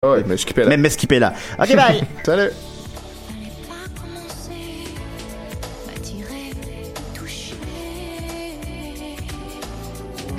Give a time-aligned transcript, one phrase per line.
[0.00, 0.68] Oh, mais je là.
[0.68, 1.34] Même Mesquipé là.
[1.58, 2.00] Ok, bye.
[2.24, 2.52] Salut.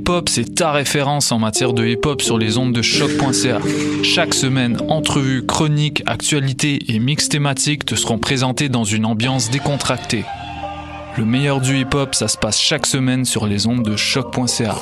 [0.00, 3.58] Hip Hop, c'est ta référence en matière de hip hop sur les ondes de choc.ca.
[4.02, 10.24] Chaque semaine, entrevues, chroniques, actualités et mix thématiques te seront présentés dans une ambiance décontractée.
[11.16, 14.76] Le meilleur du hip hop, ça se passe chaque semaine sur les ondes de choc.ca.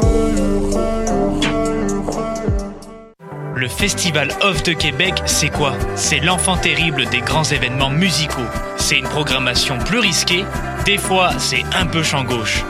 [3.54, 5.74] Le Festival Off de Québec, c'est quoi?
[5.94, 8.40] C'est l'enfant terrible des grands événements musicaux.
[8.76, 10.44] C'est une programmation plus risquée,
[10.84, 12.64] des fois c'est un peu champ gauche.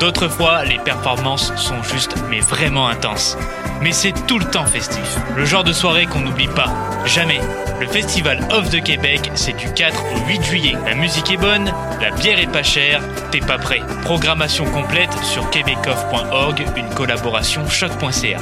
[0.00, 3.36] D'autres fois, les performances sont juste mais vraiment intenses.
[3.82, 5.18] Mais c'est tout le temps festif.
[5.36, 6.72] Le genre de soirée qu'on n'oublie pas.
[7.04, 7.40] Jamais.
[7.80, 10.76] Le Festival Off de Québec, c'est du 4 au 8 juillet.
[10.86, 13.00] La musique est bonne, la bière est pas chère,
[13.30, 13.80] t'es pas prêt.
[14.04, 18.38] Programmation complète sur québecoff.org, une collaboration choc.ca.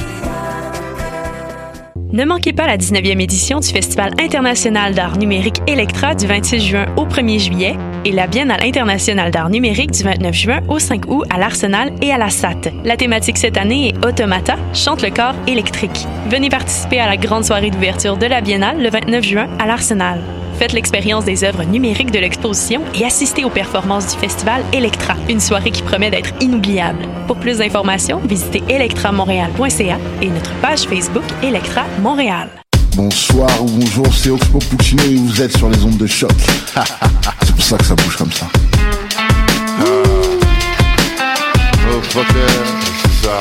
[2.12, 6.86] Ne manquez pas la 19e édition du Festival international d'art numérique Electra du 26 juin
[6.96, 11.24] au 1er juillet et la Biennale internationale d'art numérique du 29 juin au 5 août
[11.28, 12.70] à l'Arsenal et à la SAT.
[12.84, 16.06] La thématique cette année est Automata, chante le corps électrique.
[16.30, 20.20] Venez participer à la grande soirée d'ouverture de la Biennale le 29 juin à l'Arsenal.
[20.56, 25.40] Faites l'expérience des œuvres numériques de l'exposition et assistez aux performances du festival Electra, une
[25.40, 27.08] soirée qui promet d'être inoubliable.
[27.26, 32.50] Pour plus d'informations, visitez electramontréal.ca et notre page Facebook Electra Montréal.
[32.94, 36.30] Bonsoir ou bonjour, c'est Oxpo Puccino et vous êtes sur les ondes de choc.
[37.66, 38.46] c'est pour ça que ça bouge comme ça.
[41.90, 42.36] Oh, fuck it.
[43.02, 43.40] C'est ça.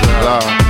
[0.00, 0.65] C'est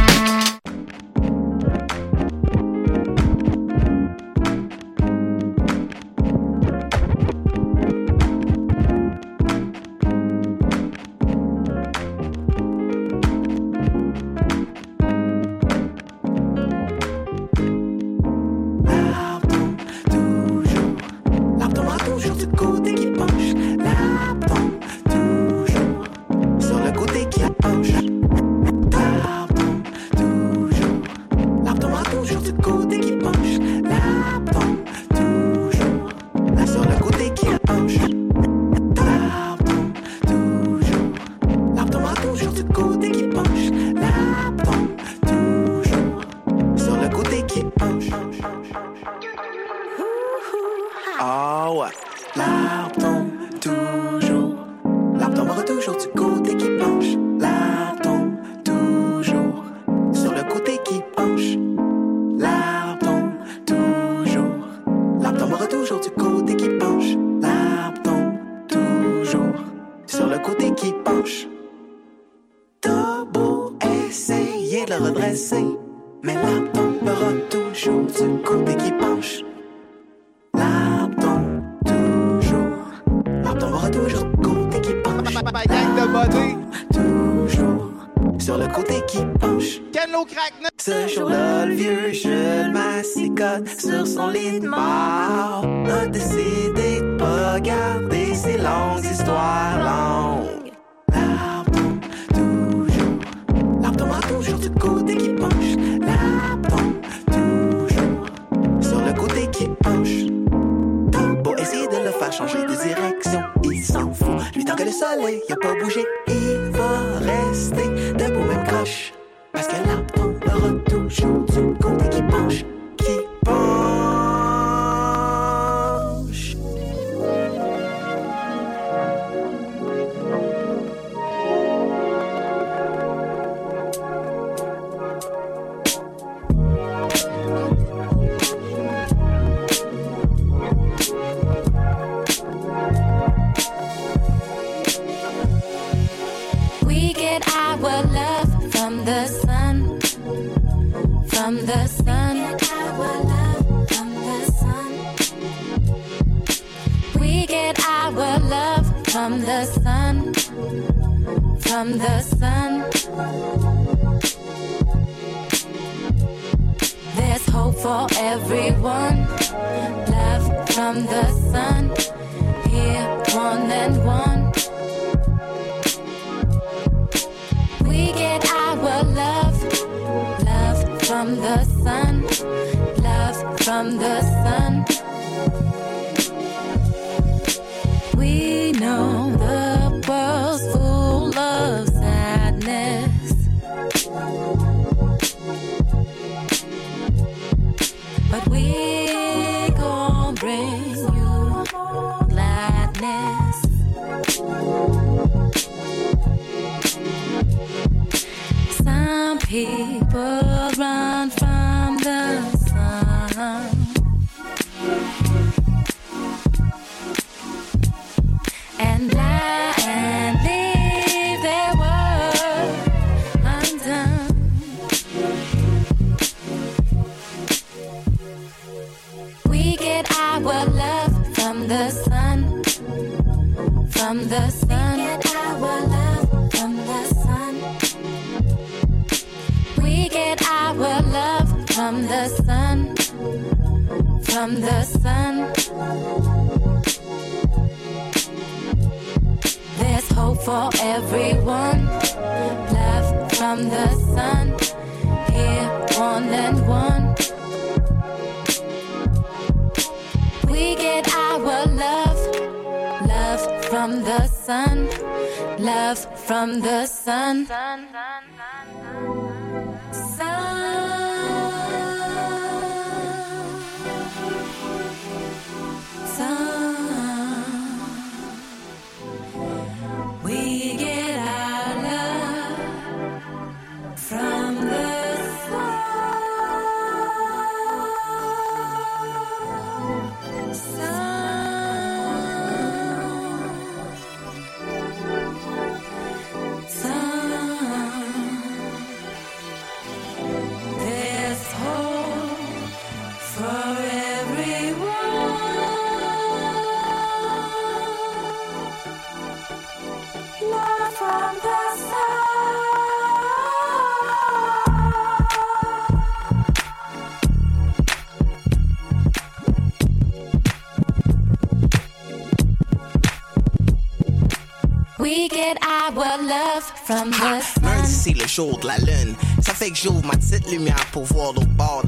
[328.36, 331.82] Ça fait que j'ouvre ma petite lumière pour voir l'autre bord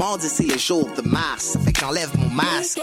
[0.00, 1.50] Mardi, c'est le jour de Mars.
[1.52, 2.80] ça Fait que j'enlève mon masque.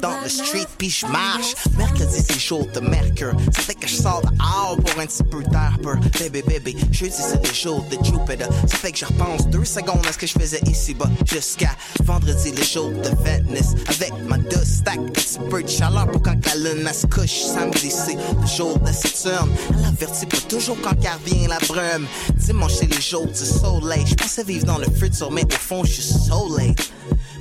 [0.00, 1.54] Dans le street, puis je marche.
[1.76, 3.36] Mercredi, c'est le jour de Mercure.
[3.52, 5.96] ça fait que je sors dehors pour un petit peu d'arbre.
[6.18, 6.74] Bébé, bébé.
[6.90, 8.48] Jeudi, c'est le jour de Jupiter.
[8.66, 11.10] Ça fait que je repense deux secondes à ce que je faisais ici-bas.
[11.26, 13.74] Jusqu'à vendredi, le jour de Venice.
[13.86, 17.42] Avec ma deux stack, petit peu de chaleur pour quand la lune se couche.
[17.42, 19.50] Samedi, c'est le jour de Saturne.
[19.68, 20.94] Elle avertit pas toujours quand
[21.26, 22.06] vient la brume.
[22.36, 24.04] Dimanche, c'est le jour du soleil.
[24.06, 26.92] Je pensais vivre dans le futur, mais au fond, je suis soleil late.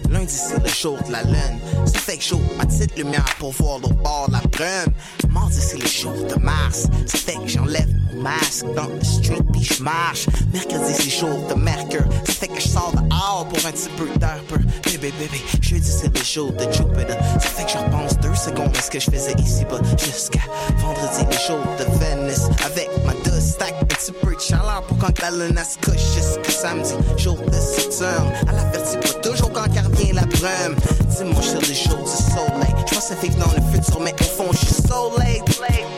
[0.10, 1.60] Lundi, c'est le jour de la lune.
[1.86, 4.94] Ça fait j'ouvre ma petite lumière pour voir l'autre bord la brume.
[5.30, 6.88] Mardi, c'est le jour de Mars.
[7.06, 10.28] Ça fait que j'enlève masque dans le street puis je marche.
[10.54, 12.06] Mercredi, c'est jour de Mercure.
[12.26, 14.08] Ça fait que je sors dehors pour un petit peu
[14.48, 14.58] peu.
[14.86, 17.18] Bébé, bébé, jeudi, c'est le jour de Jupiter.
[17.34, 19.80] Ça fait que je repense deux secondes à ce que je faisais ici bas.
[19.98, 20.40] Jusqu'à
[20.78, 22.50] vendredi, le jour de Venice.
[22.66, 26.02] Avec ma deux stack, un petit peu de chaleur pour quand la lune se couche.
[26.16, 28.32] Jusqu'à samedi, jour de Saturne.
[28.48, 30.76] À la pas toujours quand car vient la brume.
[31.18, 32.74] Dimanche, c'est le jour du soleil.
[32.88, 35.44] Je pensais vivre dans le futur, mais au fond, je suis so late.
[35.60, 35.93] We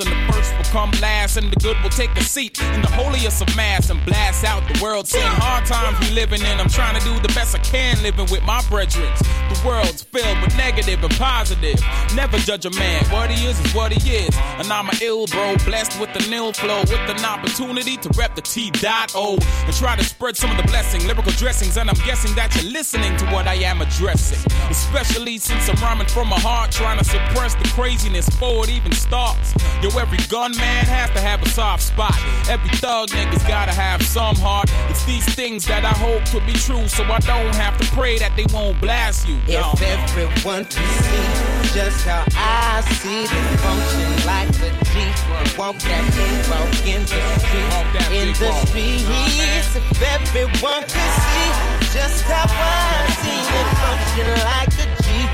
[0.00, 2.82] first and the first will come last, and the good will take a seat in
[2.82, 5.06] the holiest of mass and blast out the world.
[5.06, 6.60] Saying hard times we living in.
[6.60, 9.12] I'm trying to do the best I can living with my brethren.
[9.48, 11.80] The world's filled with negative and positive.
[12.14, 13.04] Never judge a man.
[13.10, 14.34] What he is is what he is.
[14.58, 18.34] And I'm an ill bro, blessed with the nil flow, with an opportunity to rep
[18.34, 21.76] the T dot O and try to spread some of the blessing, lyrical dressings.
[21.76, 24.40] And I'm guessing that you're listening to what I am addressing.
[24.70, 28.92] Especially since I'm rhyming from my heart, trying to suppress the craziness before it even
[28.92, 29.54] starts.
[29.82, 32.14] Yo, every gunman has to have a soft spot.
[32.50, 34.68] Every thug nigga's gotta have some heart.
[34.90, 38.18] It's these things that I hope to be true, so I don't have to pray
[38.18, 39.36] that they won't blast you.
[39.48, 39.72] No.
[39.72, 46.04] If everyone could see just how I see the function like a G walk that
[46.52, 47.80] walk in the street.
[48.12, 54.79] In the streets, if everyone could see just how I see the function like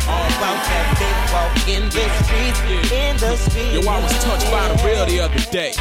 [0.06, 2.92] a G and walk that big walk in the street.
[2.92, 3.72] In the street.
[3.72, 5.72] Yo, I was touched by the real the other day.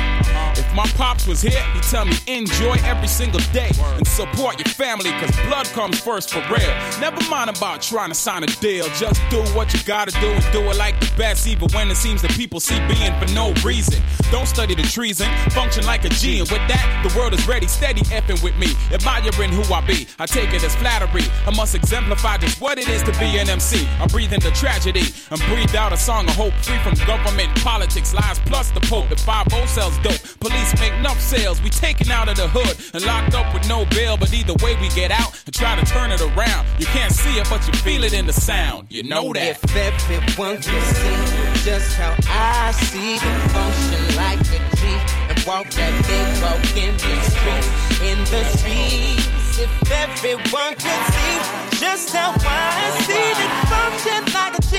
[0.57, 4.73] If my pops was here, he'd tell me enjoy every single day and support your
[4.73, 6.73] family, cause blood comes first for real.
[6.99, 8.85] Never mind about trying to sign a deal.
[8.95, 11.95] Just do what you gotta do and do it like the best, even when it
[11.95, 14.01] seems that people see being for no reason.
[14.31, 17.67] Don't study the treason, function like a G, and with that, the world is ready,
[17.67, 20.07] steady effing with me, admiring who I be.
[20.19, 21.23] I take it as flattery.
[21.45, 23.87] I must exemplify just what it is to be an MC.
[23.99, 28.13] I breathe into tragedy and breathe out a song of hope, free from government, politics,
[28.13, 29.09] lies, plus the Pope.
[29.09, 30.21] The 5 sells dope.
[30.39, 31.61] Police make enough sales.
[31.61, 34.17] We taken out of the hood and locked up with no bail.
[34.17, 36.67] But either way, we get out and try to turn it around.
[36.79, 37.04] You can't
[37.35, 38.87] see it, but you feel it in the sound.
[38.89, 39.59] You know that.
[39.63, 44.81] If everyone could see just how I see the function like a G
[45.29, 47.65] and walk that big walk in the street,
[48.09, 49.29] in the streets.
[49.57, 54.75] If everyone could see just how I see the function like a G,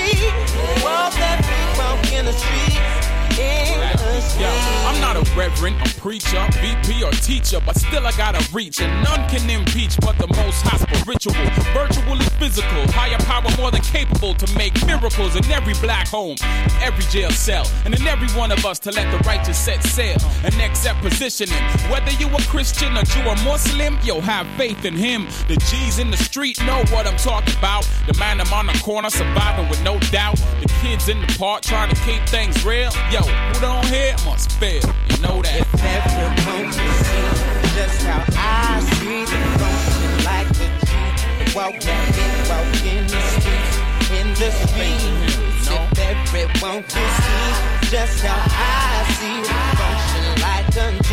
[0.83, 3.06] walk that big walk in the streets.
[3.39, 9.03] I'm not a reverend, a preacher, VP, or teacher, but still I gotta reach, and
[9.03, 11.33] none can impeach but the most high spiritual.
[11.73, 16.35] Virtually physical, higher power more than capable to make miracles in every black home,
[16.81, 20.17] every jail cell, and in every one of us to let the righteous set sail
[20.43, 21.61] and accept positioning.
[21.89, 25.27] Whether you a Christian or Jew or Muslim, yo, have faith in him.
[25.47, 27.87] The G's in the street know what I'm talking about.
[28.07, 30.37] The man I'm on the corner surviving with no doubt.
[30.61, 32.91] The kids in the park trying to keep things real.
[33.11, 34.83] Yo, who don't hear must fail.
[35.09, 35.61] You know that.
[35.61, 37.27] If everyone could see
[37.75, 40.91] just how I see the function like a G,
[41.55, 43.75] walk that big walk in the streets,
[44.17, 45.67] in the streets.
[45.67, 47.49] If everyone could see
[47.91, 51.09] just how I see the function like a G,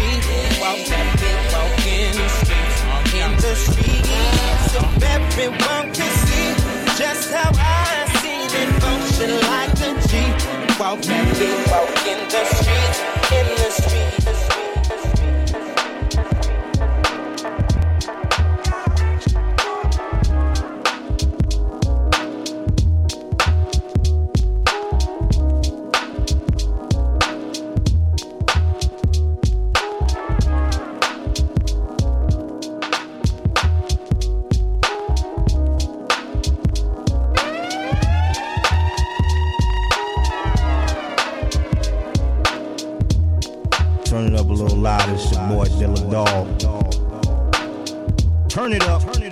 [0.61, 2.79] walk that big walk in the streets,
[3.15, 4.05] in the streets.
[4.75, 6.51] If everyone could see
[6.99, 11.51] just how I see the function like a G, walk that big
[12.11, 13.01] in the streets,
[13.33, 14.24] in the streets.
[44.87, 46.47] It's your boy Dilla Dog.
[48.51, 49.24] Turn it up.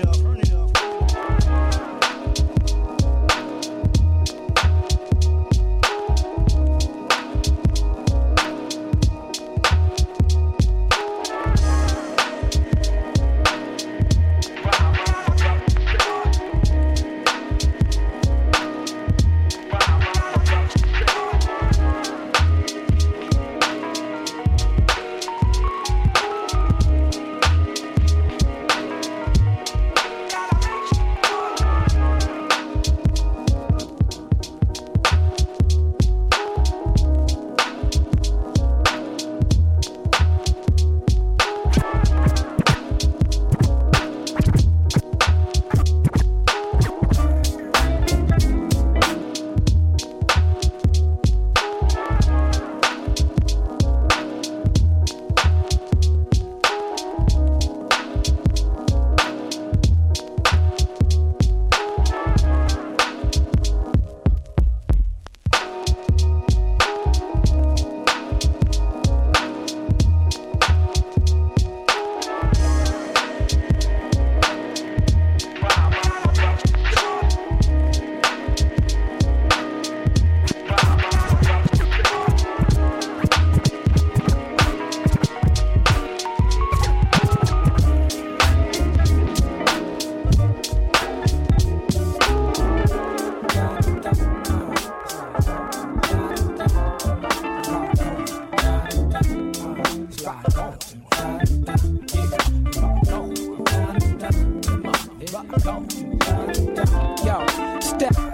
[107.25, 107.47] Yo,
[107.81, 108.32] step.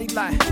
[0.00, 0.49] Natty like.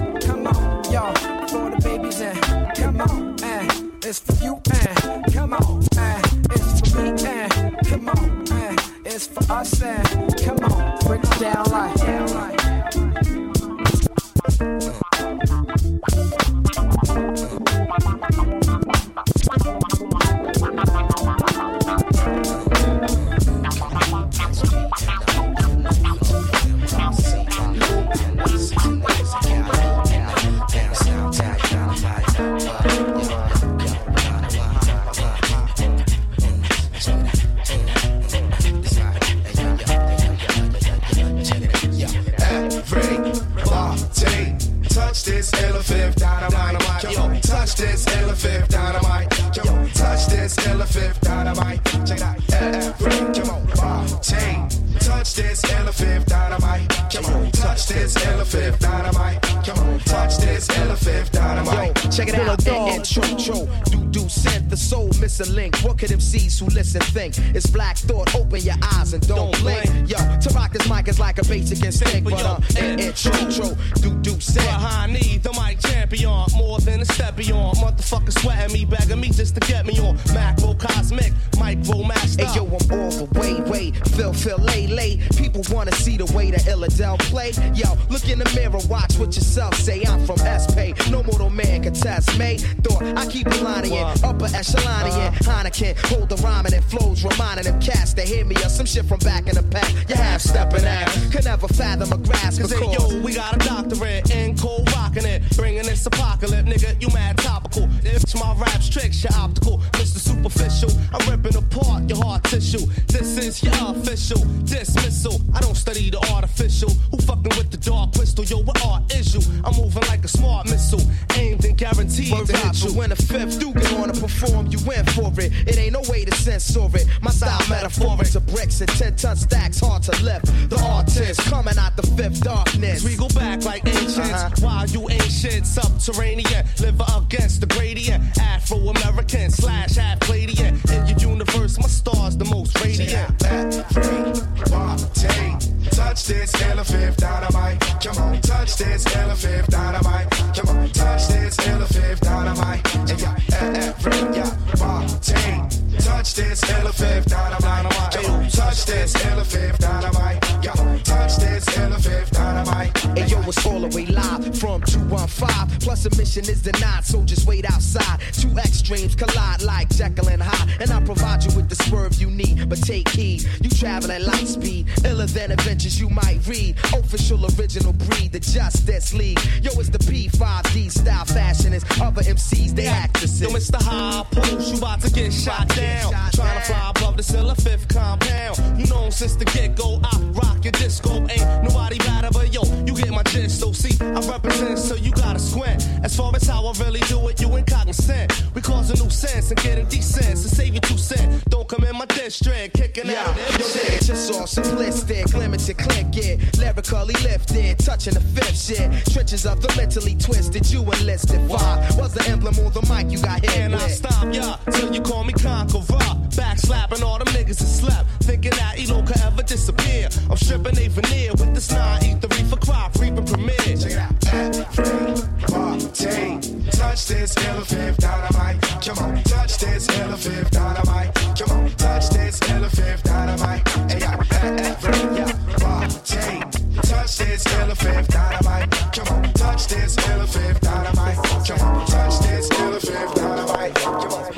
[168.90, 170.81] Extremes collide like Jekyll and Hyde.
[170.81, 173.46] And I provide you with the swerve you need, but take heed.
[173.61, 176.79] You travel at light speed, iller than adventures you might read.
[176.94, 179.38] Official original breed, the Justice League.
[179.62, 182.01] Yo, it's the P5D style fashionist.
[182.01, 183.42] Other MCs, they actresses.
[183.42, 183.77] Yo, Mr.
[183.83, 186.11] High Post, you about to get shot down.
[186.33, 188.57] Trying to fly above the Silla fifth compound.
[188.81, 191.27] You know, since the get go, I rock your disco.
[191.29, 193.61] Ain't nobody better but yo, you get my gist.
[193.61, 195.87] So see, I represent, so you gotta squint.
[196.03, 198.33] As far as how I really do it, you ain't incognizant.
[198.55, 200.38] We cause a new sense and getting decent.
[200.38, 201.44] So save your two cents.
[201.48, 206.16] Don't come in my district, kicking out Yo, them shit, just all simplistic, limited click
[206.16, 208.88] it, lyrically lifted, touching the fifth shit.
[209.12, 211.40] Trenches of the mentally twisted, you enlisted.
[211.50, 214.94] Five was the emblem on the mic you got hit And I stop ya till
[214.94, 215.98] you call me conqueror.
[216.36, 220.08] Back slapping all them niggas that slept, thinking that Elo could ever disappear.
[220.30, 223.76] I'm stripping a veneer with this nine E3 for crop, reaping premiere.
[223.76, 224.78] Check it out.
[224.78, 226.58] Every party.
[226.70, 228.67] Touch this fifth dynamite.
[228.81, 231.14] Come on, touch this fifth dynamite.
[231.38, 233.68] Come on, touch this fifth dynamite.
[233.90, 236.40] Hey, yeah, every yeah, party.
[236.83, 238.70] Touch this fifth dynamite.
[238.92, 241.16] Come on, touch this fifth dynamite.
[241.46, 243.74] Come on, touch this fifth dynamite.
[243.74, 244.33] Come on,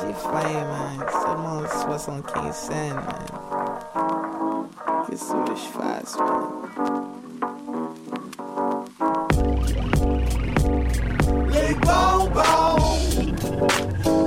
[0.00, 0.98] J'ai faim, man.
[1.10, 3.26] Seulement 75 cents, man.
[5.08, 5.52] Qu'est-ce que
[11.62, 12.98] je fasse, Les bonbons,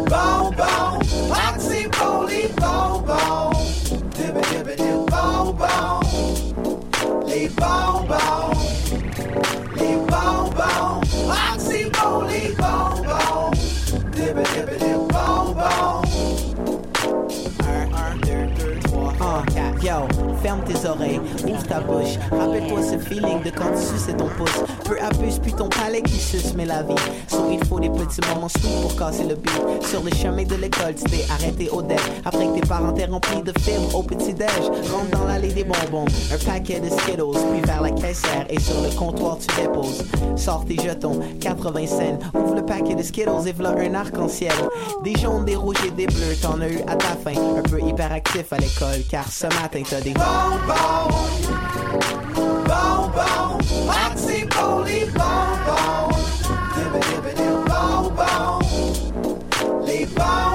[0.06, 3.52] bonbons, Maxi pour les bonbons,
[4.15, 6.00] dibba dibba dib bonbons,
[7.28, 8.54] les bonbons,
[9.76, 13.52] les bonbons, Maxi pour les bonbons,
[14.12, 15.56] dibba dibba dib bonbons.
[15.76, 15.94] Un,
[19.86, 20.08] Yo,
[20.41, 22.17] ferme tes oreilles, ouvre ta bouche.
[22.32, 24.63] Rappelle-toi ce feeling de quand tu suces ton pouce.
[24.84, 24.95] Peu
[25.30, 26.95] c'est plus ton palais qui suce, mais la vie.
[27.28, 29.84] So, il faut des petits moments sweet pour casser le beat.
[29.84, 32.00] Sur le chemin de l'école, tu t'es arrêté au deck.
[32.26, 34.50] Après que tes parents t'aient rempli de fibres au petit-déj.
[34.91, 37.38] Rentre dans l'allée des bonbons, un paquet de Skittles.
[37.52, 40.04] Puis vers la caissière et sur le comptoir, tu déposes.
[40.36, 42.19] Sors tes jetons, 80 cents.
[42.34, 44.52] Ouvre le paquet de Skittles et voilà un arc-en-ciel.
[45.04, 47.39] Des jaunes, des rouges et des bleus, t'en as eu à ta faim.
[47.56, 50.17] Un peu hyperactif à l'école, car ce matin dibba dibba dib
[57.67, 59.11] bonbons,
[59.85, 60.54] les bonbons,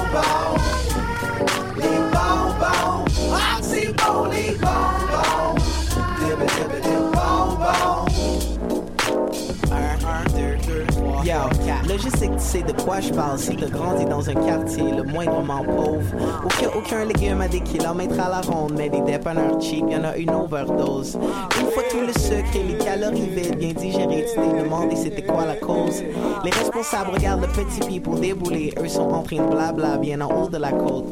[12.02, 14.34] là je sais que tu sais de quoi je parle si t'as grandi dans un
[14.34, 16.02] quartier le moindrement pauvre.
[16.44, 20.16] Aucun, aucun légume à des kilomètres à la ronde, mais des dépanneurs cheap, y'en a
[20.16, 21.18] une overdose.
[21.60, 25.22] Une fois tout le sucre et les calories vides bien digérées, tu t'es demandé c'était
[25.22, 26.02] quoi la cause.
[26.44, 30.20] Les responsables regardent le petit pied pour débouler, eux sont en train de blabla bien
[30.20, 31.06] en haut de la côte.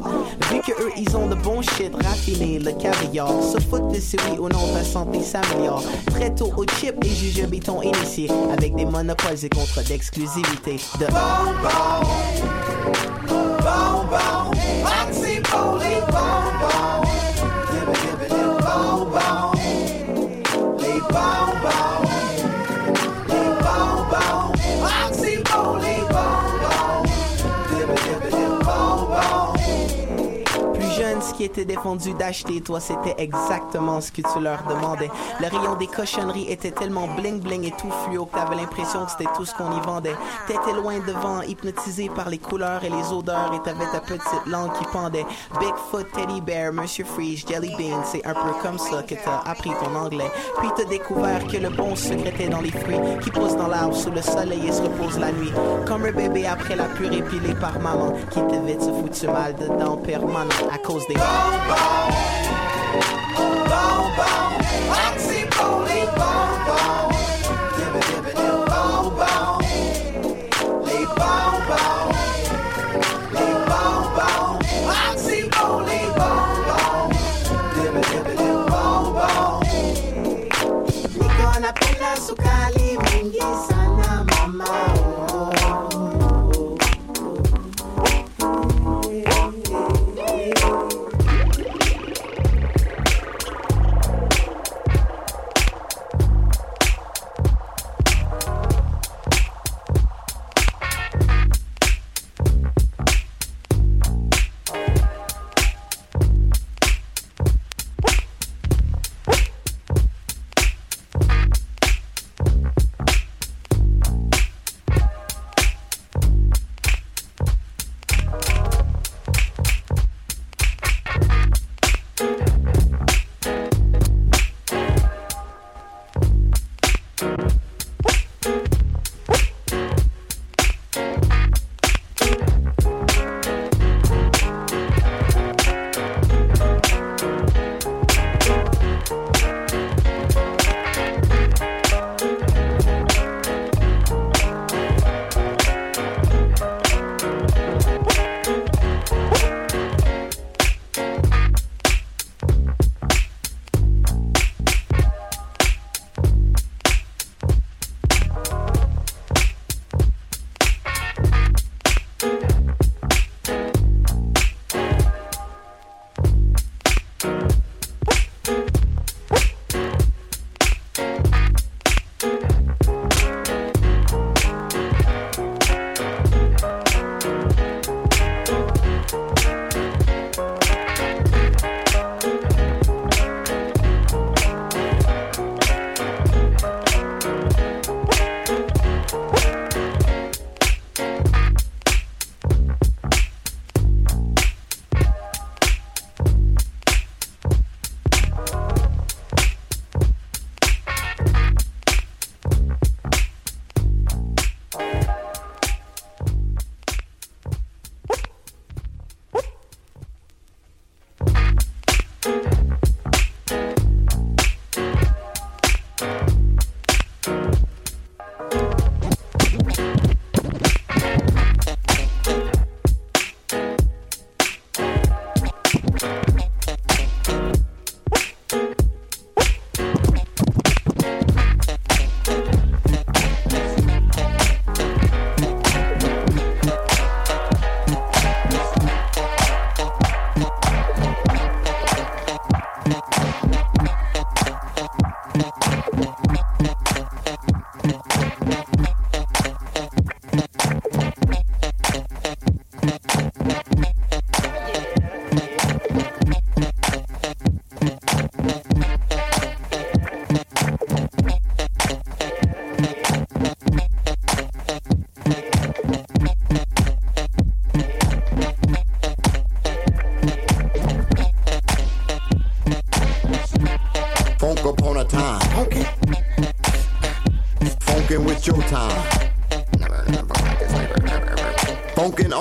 [0.51, 4.37] Vu que eux ils ont de bon shit raffiné, le caviar, se foutent de celui
[4.37, 5.83] au nom de la santé s'améliore.
[6.07, 10.78] Très tôt au chip et juge béton initié, avec des monopoles et contrats d'exclusivité.
[10.79, 12.07] De bonbons,
[13.27, 17.03] bonbons, maxi pour les bonbons.
[17.69, 19.51] Give give les bonbons,
[31.39, 35.09] qui était défendu d'acheter, toi, c'était exactement ce que tu leur demandais.
[35.39, 39.11] Le rayon des cochonneries était tellement bling bling et tout fluo que t'avais l'impression que
[39.11, 40.17] c'était tout ce qu'on y vendait.
[40.47, 44.73] T'étais loin devant, hypnotisé par les couleurs et les odeurs et t'avais ta petite langue
[44.73, 45.25] qui pendait.
[45.61, 49.71] Bigfoot, Teddy Bear, Monsieur Freeze, Jelly Bean, c'est un peu comme ça que t'as appris
[49.81, 50.29] ton anglais.
[50.57, 53.95] Puis t'as découvert que le bon sucre était dans les fruits qui poussent dans l'arbre
[53.95, 55.53] sous le soleil et se reposent la nuit.
[55.87, 59.55] Comme un bébé après la purée pilée par maman qui te vite se foutu mal
[59.55, 62.48] dedans permanent à cause des bom, bom.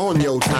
[0.08, 0.57] On your time.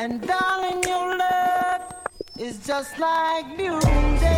[0.00, 1.82] And darling, your love
[2.38, 4.29] is just like music.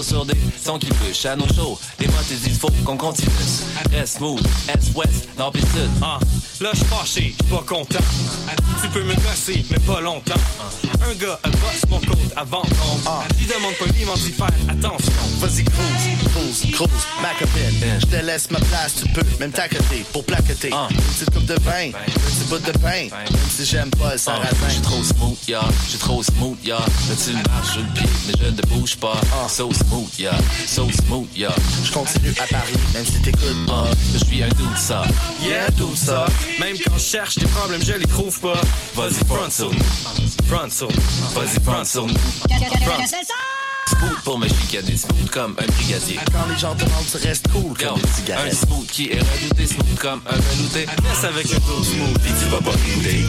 [0.00, 0.34] Toujours sur des
[0.78, 1.78] qui à nos shows.
[1.98, 3.28] Les mots te disent faut qu'on continue.
[3.90, 5.90] Reste smooth, est, ouest, nord pis sud.
[6.02, 6.18] Ah,
[6.60, 7.98] là je fâché, pas content.
[8.82, 10.34] Tu peux me gosser, mais pas longtemps.
[11.02, 12.00] Un gars, un boss, mon
[12.36, 13.00] avant tombe.
[13.06, 13.24] Ah.
[13.38, 15.12] Lui, m'en dit faire attention.
[15.38, 18.00] Vas-y, cruise, cruise, cruise, ma copine.
[18.00, 20.70] Je te laisse ma place, tu peux même t'accoter pour plaqueter.
[20.70, 23.08] Une petite coupe de vin, un petit bout de pain.
[23.10, 24.68] Même si j'aime pas le sarrasin.
[24.68, 26.78] J'suis trop smooth, ya, j'suis trop smooth, ya.
[26.78, 29.20] Là tu marches sur le pied, mais je ne bouge pas.
[29.48, 30.32] So smooth, ya,
[30.66, 31.50] so smooth, ya.
[31.84, 33.86] Je continue à Paris, même si t'écoutes pas.
[34.12, 35.02] Je suis un doux ça.
[35.42, 36.26] Yeah, ça.
[36.58, 38.60] Même quand je cherche des problèmes, je les trouve pas.
[38.94, 39.14] Vas-y.
[39.26, 40.88] Front sur
[41.34, 41.60] Vas-y.
[41.62, 42.10] Front.
[43.88, 46.18] Smooth pour me chicaner, smooth comme un brigadier.
[46.32, 48.54] Quand les gens demandent, tu restes cool comme une Un cigarette.
[48.54, 50.86] smooth qui est redouté, smooth comme un velouté.
[50.86, 53.24] Laisse avec un tour smooth, et tu vas pas écouter.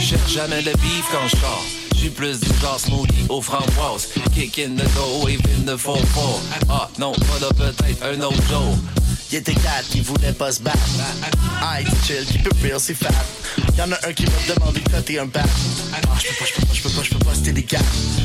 [0.00, 1.64] Cherche jamais le beef quand je sors.
[2.02, 4.08] J'suis plus du genre smoothie aux framboises.
[4.34, 5.96] Kick in the go, wave in the 4
[6.68, 8.76] Ah non, pas de peut-être un autre jour.
[9.32, 10.78] Il était quatre qui voulait pas se battre.
[11.62, 13.08] Aïe, chill, qui peut rire, c'est fat.
[13.78, 15.40] Y'en a un qui m'a demandé de coter un bat.
[15.94, 17.78] Ah, j'peux pas, j'peux pas, j'peux pas, j'peux pas, c'était des gars.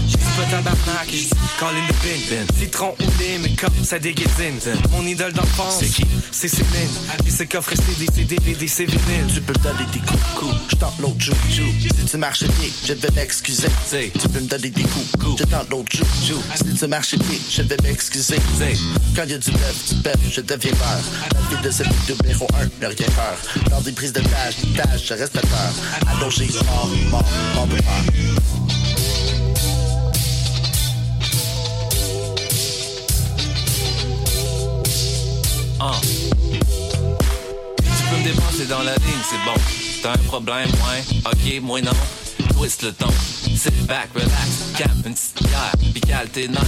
[0.07, 2.59] J'ai dit pas tabarnak, j'ai dit Colin de bin.
[2.59, 3.05] Citron ou
[3.41, 4.59] mais comme ça déguédine.
[4.91, 6.03] Mon idole d'enfance, C'est qui?
[6.31, 6.89] C'est Céline.
[7.23, 9.33] Puis c'est coffre resté des CD, des DC vinyles.
[9.33, 11.71] Tu peux me donner des coups, coups, je tente l'autre joue, joue.
[11.79, 13.69] Si tu marches bien, je vais m'excuser.
[13.89, 16.41] Tu peux me donner des coups, coups, je tente l'autre joue, joue.
[16.55, 18.39] Si tu marches bien, je vais m'excuser.
[19.15, 21.29] Quand y a du bœuf, du bœuf, je deviens peur.
[21.33, 23.37] La vie de cette vie numéro un, ne rien peur.
[23.69, 25.73] Dans des prises de tâches, tâches, je reste à peur.
[26.07, 27.23] Allongé, mort, mort,
[27.55, 27.77] mort peur.
[35.79, 35.91] Ah.
[37.77, 39.59] Tu peux me dépenser dans la ligne, c'est bon.
[40.01, 41.91] T'as un problème, ouais, ok, moi non.
[42.57, 43.07] Twist le ton,
[43.55, 46.61] sit back, relax, cap une petite cale tes nerfs.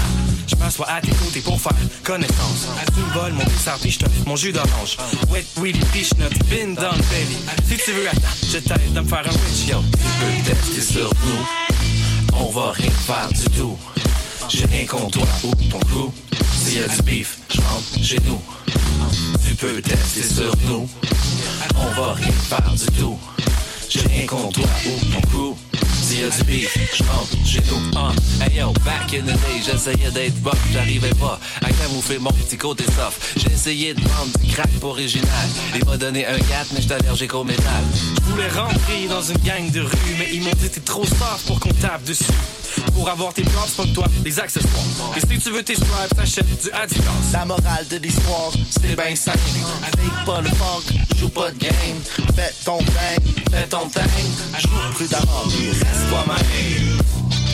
[0.46, 1.74] Je m'assois à tes côtés pour faire
[2.04, 2.68] connaissance.
[2.94, 4.98] Tu me voles mon bizarre puis je mon jus d'orange.
[5.32, 7.38] Wet Willy Peach Nut, Bin Down Baby.
[7.68, 9.84] Si tu veux, attends, je t'aide à me faire un witch, yo.
[9.92, 13.78] Tu peux tester sur nous, on va rien faire du tout.
[14.48, 16.12] J'ai rien contre toi ou ton crew.
[16.56, 18.42] S'il y a du beef, je rentre chez nous.
[19.44, 20.88] Tu peux tester sur nous,
[21.76, 23.18] on va rien faire du tout.
[23.90, 25.69] J'ai rien contre toi ou ton crew.
[26.10, 26.76] S'il du beef,
[27.46, 27.82] je nous.
[27.96, 32.32] Ah, hey yo, back in the day, j'essayais d'être rock, j'arrivais pas à camoufler mon
[32.32, 33.22] petit côté soft.
[33.38, 35.48] J'ai essayé de vendre du crack original.
[35.76, 37.84] Il m'a donné un gâte, mais j'étais allergique au métal.
[38.26, 41.46] Je voulais rentrer dans une gang de rue, mais ils m'ont dit t'es trop soft
[41.46, 42.24] pour qu'on tape dessus.
[42.96, 45.14] Pour avoir tes props, fuck toi, les accessoires.
[45.16, 47.04] Et si tu veux tes stripes, t'achètes du Adidas.
[47.34, 49.38] La morale de l'histoire, c'est ben simple.
[49.84, 52.00] Avec pas le funk, joue pas de game.
[52.36, 54.60] Fais ton thing, fais ton thing.
[54.60, 55.44] Joue prudemment,
[56.00, 57.49] puis reste toi-même.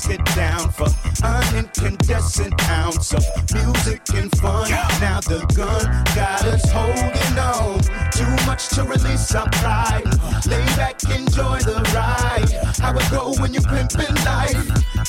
[0.00, 0.88] Get down for
[1.24, 4.70] an incandescent ounce of music and fun.
[5.00, 5.84] Now the gun
[6.14, 7.80] got us holding on.
[8.10, 10.04] Too much to release our pride.
[10.46, 12.50] Lay back, enjoy the ride.
[12.80, 14.56] How it go when you pimpin' life?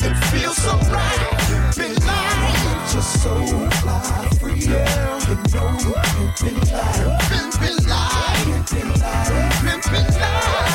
[0.02, 1.20] It feels so right.
[1.76, 3.36] Pimpin' life, just so
[3.82, 4.60] fly free.
[4.60, 5.94] Yeah, you know
[6.38, 10.73] pimpin' life, pimpin' life, pimpin' life, pimpin' life.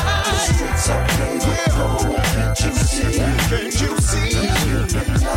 [0.53, 2.15] Streets are paved with gold.
[2.23, 3.17] Can't you see?
[3.19, 5.28] Can't you see?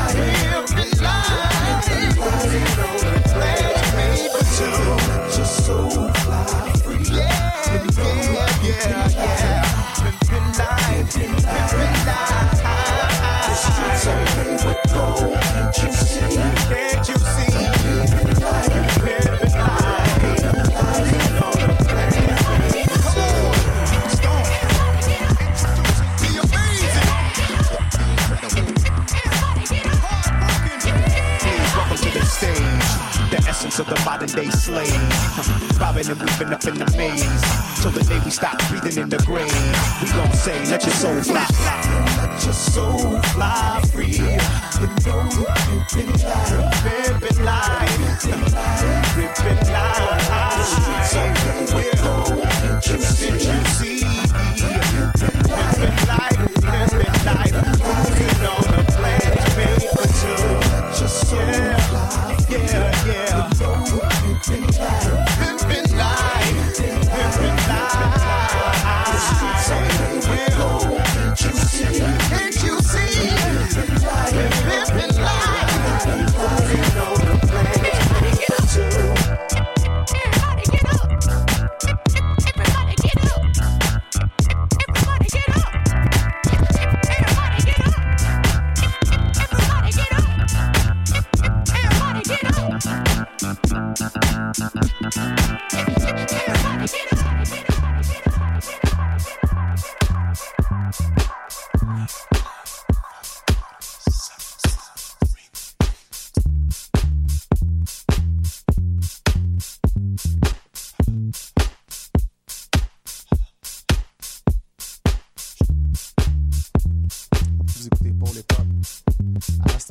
[34.73, 39.19] Bobbing and weaving up in the maze, till the day we stop breathing in the
[39.19, 39.53] grave.
[40.01, 41.47] We gon' say, let your soul fly,
[42.17, 44.07] let your soul fly free.
[44.07, 48.23] You know you pimpin' life,
[49.15, 50.33] pimpin' life,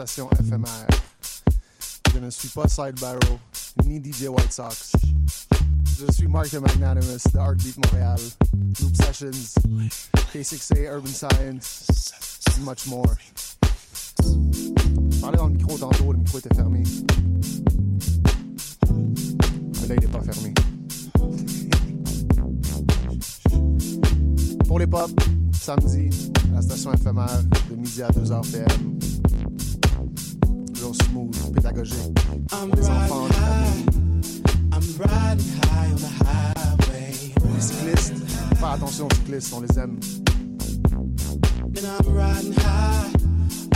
[0.06, 0.88] station éphémère.
[2.12, 3.40] Je ne suis pas Side Barrow
[3.86, 4.94] ni DJ White Sox.
[6.00, 8.20] Je suis Mark Magnanimous de Heartbeat Montréal,
[8.82, 9.60] Loop Sessions,
[10.34, 12.14] K6A Urban Science,
[12.50, 13.16] and much more.
[15.22, 16.82] Parlais dans le micro tantôt, le micro était fermé.
[19.82, 20.54] Mais là, il n'est pas fermé.
[24.68, 25.12] Pour les pop,
[25.54, 26.10] samedi,
[26.52, 29.00] à la station éphémère, de midi à 2h PM.
[30.82, 32.18] Toujours smooth, pédagogique.
[32.52, 33.28] I'm Les enfants,
[34.72, 37.14] I'm riding high on the highway.
[37.54, 38.14] les cyclistes.
[38.64, 40.00] Attention aux cyclistes, on les aime.
[41.78, 43.12] And I'm riding high.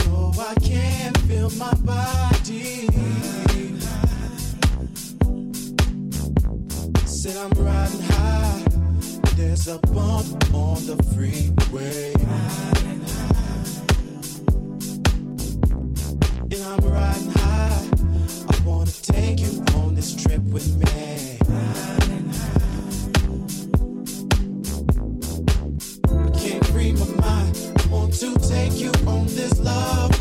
[0.08, 2.88] No, I can't feel my body.
[7.04, 8.64] Said I'm riding high.
[9.36, 12.14] There's a bump on the freeway.
[16.62, 17.88] I'm riding high.
[18.48, 21.38] I wanna take you on this trip with me.
[26.08, 27.58] I can't free my mind.
[27.76, 30.15] I want to take you on this love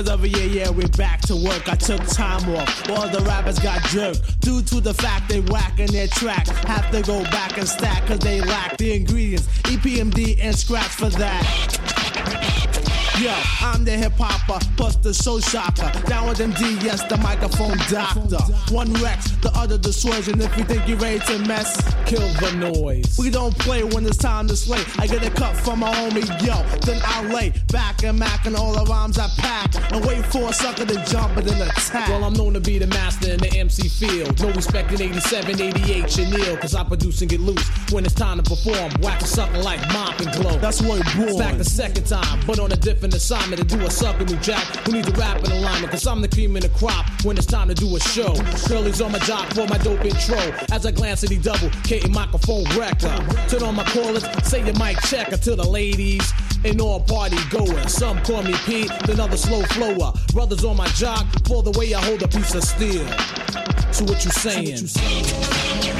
[0.00, 1.68] The importance of a year, yeah, we're back to work.
[1.68, 2.88] I took time off.
[2.88, 4.40] All the rappers got jerked.
[4.40, 6.46] Due to the fact they whack in their track.
[6.48, 9.46] Have to go back and stack cause they lack the ingredients.
[9.64, 11.99] EPMD and scratch for that.
[13.20, 15.92] Yo, I'm the hip hopper, plus the show shocker.
[16.08, 18.40] Down with MD, yes, the microphone doctor.
[18.72, 23.18] One Rex, the other the if you think you're ready to mess, kill the noise.
[23.18, 24.82] We don't play when it's time to slay.
[24.98, 28.56] I get a cut from my homie, yo, then I lay back and mac and
[28.56, 32.08] all the rhymes I pack, and wait for a sucker to jump and then attack.
[32.08, 34.40] Well, I'm known to be the master in the MC field.
[34.40, 38.40] No respect in 87, 88, Chanel, cause I produce and get loose when it's time
[38.40, 38.92] to perform.
[39.02, 40.56] Whack a sucker like mop and glow.
[40.56, 41.38] That's where it.
[41.38, 44.64] Back the second time, but on a different assignment to do a sucker new jack
[44.86, 47.46] who needs a rap in alignment, cause I'm the cream in the crop when it's
[47.46, 48.34] time to do a show.
[48.66, 50.38] Curly's on my job for my dope intro.
[50.72, 53.06] As I glance at the double, K microphone wrecker.
[53.06, 56.32] Uh, turn on my callers, say your mic checker uh, to the ladies.
[56.62, 57.94] And all party goers.
[57.94, 60.12] Some call me Pete, another slow flower.
[60.32, 63.06] Brothers on my jock for the way I hold a piece of steel.
[63.92, 64.76] So what you saying?
[64.86, 65.99] So what you saying?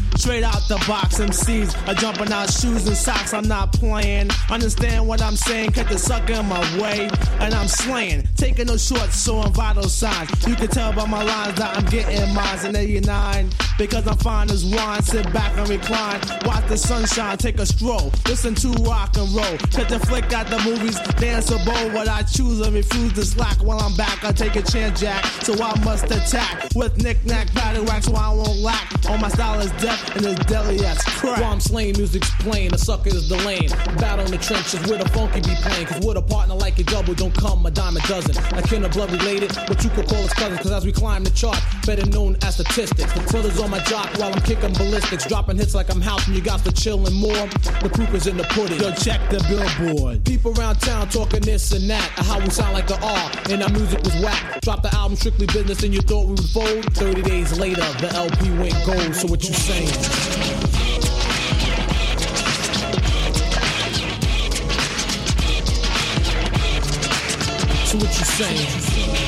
[0.17, 3.33] Straight out the box, MCs are jumping out shoes and socks.
[3.33, 4.29] I'm not playing.
[4.49, 5.71] Understand what I'm saying?
[5.71, 7.09] Cut the sucker in my way,
[7.39, 8.27] and I'm slaying.
[8.37, 10.29] Taking no shorts, showing vital signs.
[10.47, 13.49] You can tell by my lines that I'm getting mines in 89.
[13.77, 15.01] Because I'm fine as wine.
[15.01, 16.19] Sit back and recline.
[16.45, 18.11] Watch the sunshine, take a stroll.
[18.27, 19.57] Listen to rock and roll.
[19.71, 21.89] Cut the flick at the movies, dance a bowl.
[21.91, 24.23] What I choose and refuse to slack while I'm back.
[24.23, 25.25] I take a chance, Jack.
[25.41, 28.87] So I must attack with knick-knack, paddywhack, so I won't lack.
[29.09, 31.41] All my style is death and it's deadly as crack.
[31.41, 33.69] While I'm slaying, music's playing, the sucker is the lane.
[33.97, 35.87] Battle in the trenches where the funky be playing.
[35.87, 38.35] Cause with a partner like a double, don't come a dime a dozen.
[38.51, 40.59] Like kin of blood related, but you could call us cousins.
[40.59, 43.11] Cause as we climb the chart, better known as statistics.
[43.13, 45.25] The brothers on my jock while I'm kicking ballistics.
[45.27, 47.47] Dropping hits like I'm house and you got to chillin' more.
[47.81, 48.79] The proof is in the pudding.
[48.79, 50.23] Yo, check the billboard.
[50.25, 52.09] People around town talking this and that.
[52.15, 54.61] How we sound like the R, and our music was whack.
[54.61, 56.85] Drop the album strictly business and you thought we would fold.
[56.93, 59.15] 30 days later, the LP went gold.
[59.15, 59.90] So what you saying?
[67.91, 69.21] So what you?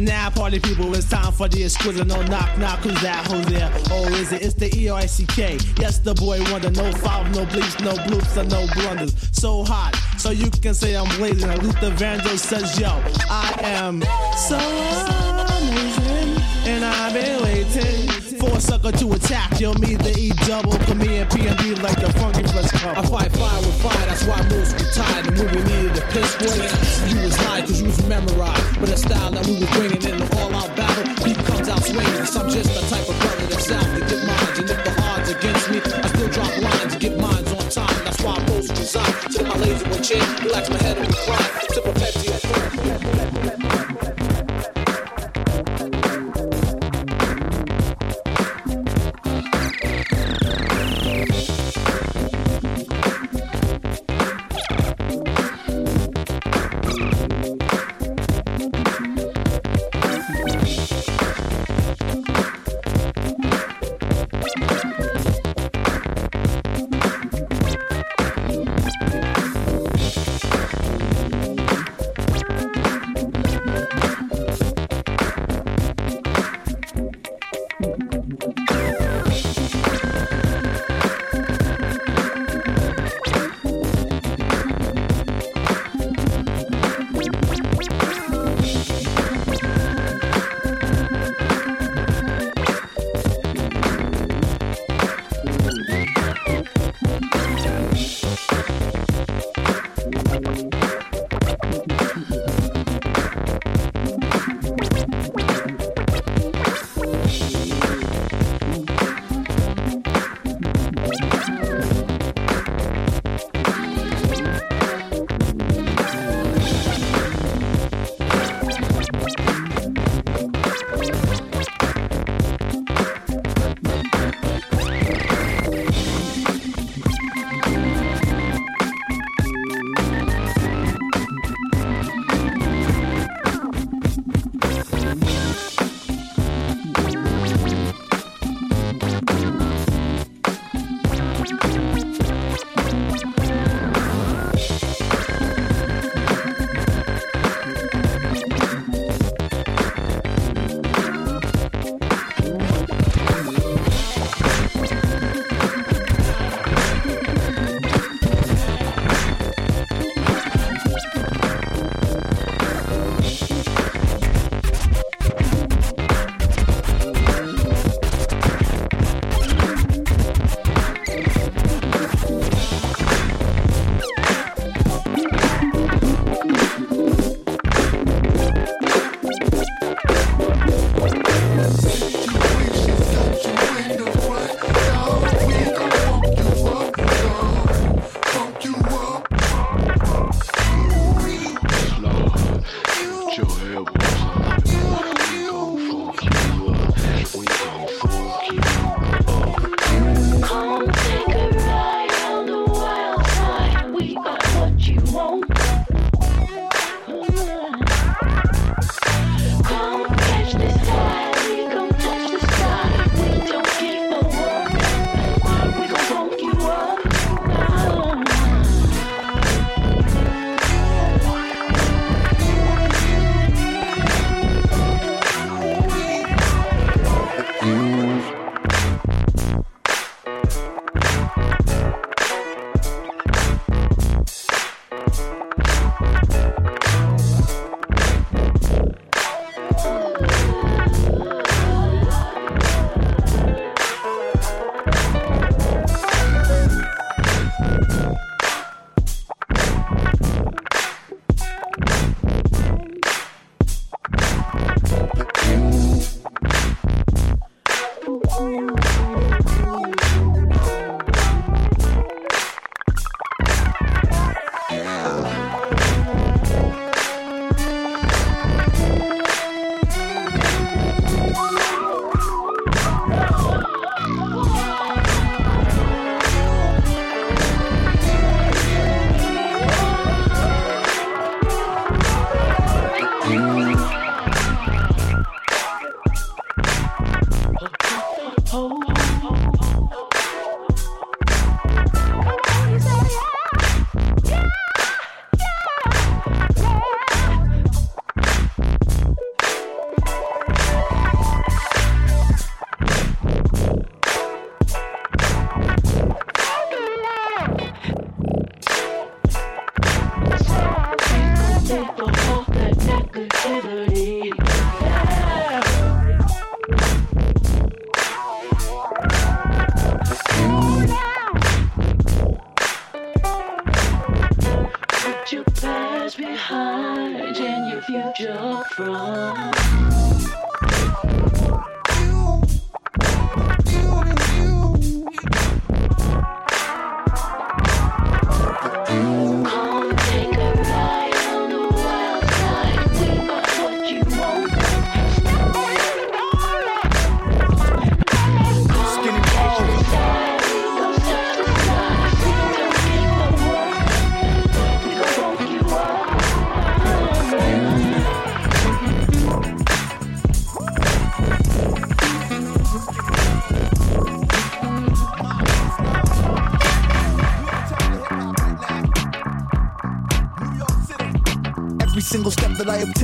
[0.00, 2.06] Now, party people, it's time for the exquisite.
[2.06, 3.26] No knock, knock, who's that?
[3.26, 3.70] Who's there?
[3.90, 4.42] Oh, is it?
[4.42, 5.58] It's the E R I C K.
[5.78, 6.70] Yes, the boy wonder.
[6.70, 9.14] No foul, no bleeps, no bloops, and no blunders.
[9.32, 11.08] So hot, so you can say I'm.
[11.20, 12.88] Like Luther Vandross says, Yo,
[13.28, 14.02] I am
[14.36, 14.58] so
[15.58, 16.36] amazing,
[16.68, 18.08] and I've been waiting
[18.38, 19.58] for a sucker to attack.
[19.60, 22.70] Yo, me, the E double, come me and P and D like the funky fresh
[22.70, 23.16] couple.
[23.16, 25.26] I fight fire with fire, that's why most retired.
[25.26, 26.56] And when we needed a piss boy,
[27.08, 28.80] you was high cause you was memorized.
[28.80, 31.82] But the style that we was bringing in the all out battle, beat comes out
[31.82, 32.04] swinging.
[32.04, 34.39] Cause I'm just the type of brother that's out to get mines.
[39.00, 39.48] Resign.
[39.48, 41.42] My laser with chair, relax my head and recline.
[41.70, 42.29] Sip a Pepsi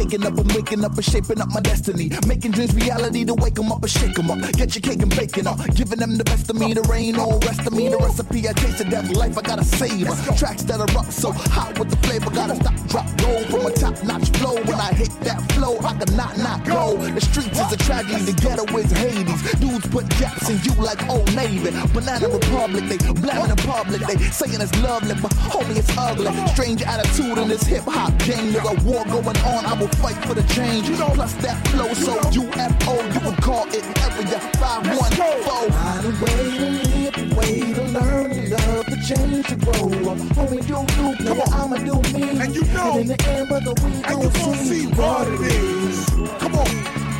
[0.08, 2.10] taken up, I'm waking up and shaping up my destiny.
[2.26, 4.38] Making dreams reality to wake 'em up and shake 'em up.
[4.52, 5.58] Get your cake and bake it up.
[5.74, 7.88] Giving them the best of me, the rain, all rest of me.
[7.88, 10.06] The recipe I tasted that life I gotta save.
[10.38, 12.30] Tracks that are up so hot with the flavor.
[12.30, 14.54] Gotta stop, drop, roll from a top notch flow.
[14.54, 16.96] When I hit that flow, I can not, not go.
[16.96, 19.42] The streets is a tragedy, the ghetto is Hades.
[19.60, 21.70] Dudes put gaps in you like Old Navy.
[21.92, 24.00] Banana Republic, they blabbing in public.
[24.06, 26.30] They saying it's lovely, but homie, it's ugly.
[26.54, 28.52] Strange attitude in this hip hop game.
[28.52, 30.86] There's a war going on, I will fight for the change.
[31.16, 35.72] Plus that flow, so UFO, you would call it area 514.
[35.72, 36.85] Find a way
[39.10, 40.18] love, to change, to grow up.
[40.18, 41.52] Homie, do you, Come on.
[41.52, 42.28] I'ma do me.
[42.40, 46.06] And you know, and in the end, brother, we gon' see, see what it is.
[46.38, 46.66] Come on.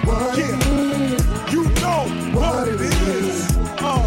[0.06, 0.44] What yeah.
[0.46, 1.52] it is.
[1.52, 3.56] You know what, it is.
[3.56, 4.06] Uh,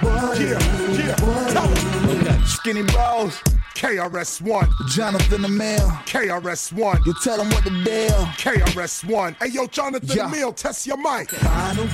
[0.00, 0.58] what yeah,
[0.92, 1.16] yeah.
[1.52, 2.46] Tell 'em.
[2.46, 3.53] Skinny Bros.
[3.74, 4.70] KRS1.
[4.88, 5.88] Jonathan the Mail.
[6.06, 7.04] KRS1.
[7.06, 8.14] You tell them what the deal.
[8.38, 9.36] KRS1.
[9.42, 10.26] Hey, yo, Jonathan Yeah.
[10.26, 11.30] Emile, test your mic.
[11.30, 11.88] Find a way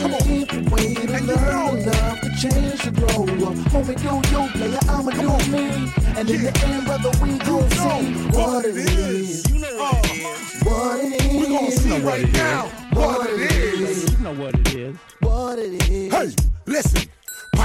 [0.00, 0.28] Come to on.
[0.28, 3.54] live, a way to learn, to love, to change, to grow up.
[3.70, 5.92] Homie, do you, player, I'ma do me.
[6.16, 9.50] And in the end, brother, we gon' see what it is.
[9.50, 10.62] You know what it uh, is.
[10.64, 11.36] What it is.
[11.36, 14.10] We're gonna see right now what it is.
[14.12, 14.96] You know what it is.
[15.20, 16.12] What it is.
[16.12, 16.34] Hey,
[16.64, 17.10] listen.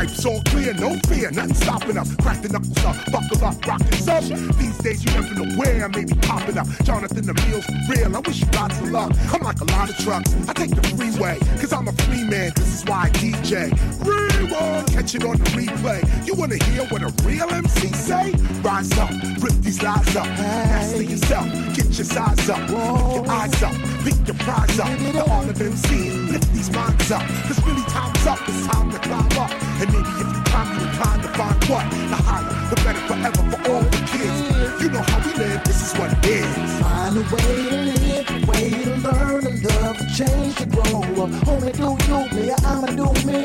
[0.01, 2.15] Pipes all clear, no fear, nothing stopping us.
[2.15, 4.23] Crack the knuckles up, buckle up, rockin' up.
[4.57, 6.65] These days you never know where I may be popping up.
[6.83, 9.11] Jonathan the Meals real, I wish you lots of luck.
[9.31, 12.51] I'm like a lot of trucks, I take the freeway, cause I'm a free man,
[12.55, 13.69] this is why I DJ.
[14.01, 16.01] Rewind, catch it on the replay.
[16.25, 18.31] You wanna hear what a real MC say?
[18.63, 20.25] Rise up, rip these lies up.
[20.25, 21.45] Master yourself,
[21.75, 24.89] get your size up, lift your eyes up, pick your prize up.
[24.97, 27.21] The art of MC, lift these minds up.
[27.45, 29.70] Cause really time's up, it's time to climb up.
[29.81, 31.89] And maybe if you climb, you inclined to find what?
[31.89, 34.37] The higher, the better forever for all the kids.
[34.79, 36.79] You know how we live, this is what it is.
[36.79, 41.47] Find a way to live, way to learn, to love, change, to grow up.
[41.47, 43.41] Only do you, me, I'ma do me.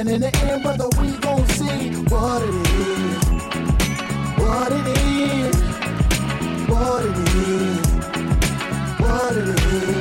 [0.00, 3.24] And in the end, brother, we gon' see what it is.
[4.40, 5.56] What it is.
[6.66, 7.86] What it is.
[9.00, 9.93] What it is.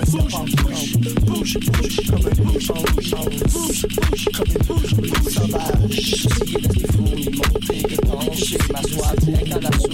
[0.00, 0.28] Come
[5.90, 8.20] je suis des fous, ils m'ont fait que tant.
[8.32, 9.89] Je m'assois, tiens la soie.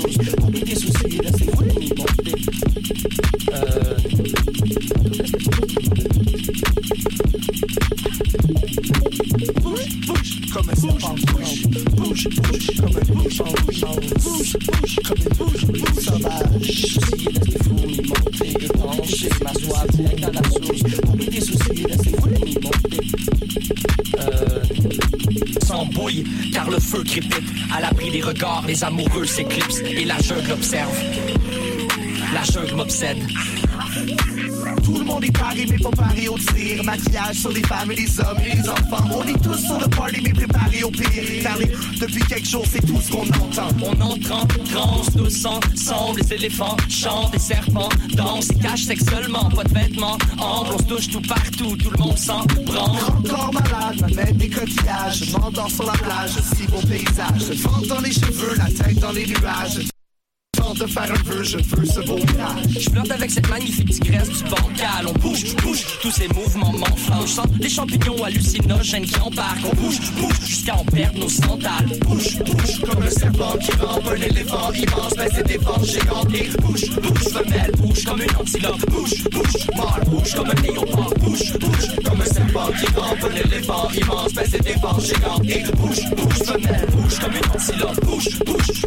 [29.27, 31.37] Amoureux s'éclipsent et la jungle observe
[32.33, 33.19] la jungle m'obsède
[34.85, 36.85] Tout le monde est paré, mais pas paré au tir.
[36.85, 39.05] Maquillage sur les femmes et les hommes et les enfants.
[39.11, 41.07] On est tous sur le party, mais préparés au pire.
[42.01, 43.69] Depuis quelques jours, c'est tout ce qu'on entend.
[43.83, 49.49] On entre en transe, nous ensemble, les éléphants chantent, les serpents dansent, ils cachent sexuellement,
[49.51, 52.97] pas de vêtements, ample, on se touche tout partout, tout le monde s'en branle.
[53.19, 55.25] Encore malade, ma mettre des coquillages.
[55.25, 56.33] Je m'endors sur la plage,
[56.77, 57.53] beau paysage.
[57.53, 59.89] Je vente dans les cheveux, la tête dans les nuages.
[60.57, 62.65] Tente de faire un peu, je veux ce beau mirage.
[62.71, 65.07] Je flirte avec cette magnifique tigresse du bancal.
[65.07, 67.27] On bouge, bouge, tous ces mouvements m'enflamment.
[67.27, 69.67] Je sens les champignons hallucinogènes qui embarquent.
[69.71, 71.99] On bouge, bouge, jusqu'à en perdre nos sandales.
[72.01, 75.15] Bouge, bouge, comme un serpent qui rampe un éléphant immense.
[75.19, 78.91] Mais c'est des vents géants et bouge, bouge, femelle, bouge comme une antilope.
[78.91, 81.11] Bouge, bouge, mâle, bouge comme un léopard.
[81.21, 84.33] Bouge, bouge, comme un serpent qui rampe un éléphant immense.
[84.37, 84.63] Mais c'est
[85.01, 88.05] géants et bouge, bouge, femelle, bouge comme une antilope.
[88.05, 88.29] Bouge,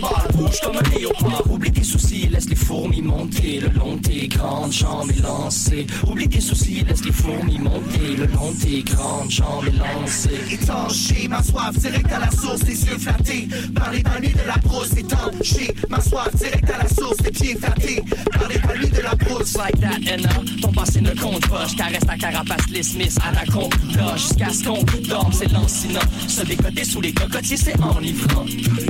[0.01, 1.43] mâle, bouge comme un léopard.
[1.49, 5.85] Oublie tes soucis, laisse les fourmis monter le long tes grandes jambes élancées.
[6.07, 10.39] Oublie tes soucis, laisse les fourmis monter le long tes grandes jambes élancées.
[10.49, 13.49] Étanché, ma soif direct à la source, les yeux flattés.
[13.75, 17.55] Par les palmiers de la brousse, étanché, ma soif direct à la source, les pieds
[17.57, 18.01] flattés.
[18.31, 19.57] Par les palmiers de la brousse.
[19.57, 21.65] Like that, and ton passé ne compte pas.
[21.67, 23.75] Je caresse ta carapace, les Smiths à la compte.
[23.97, 25.99] Là, jusqu'à ce qu'on dorme, c'est lancinant.
[26.27, 28.45] Se décoter sous les cocotiers, c'est enivrant.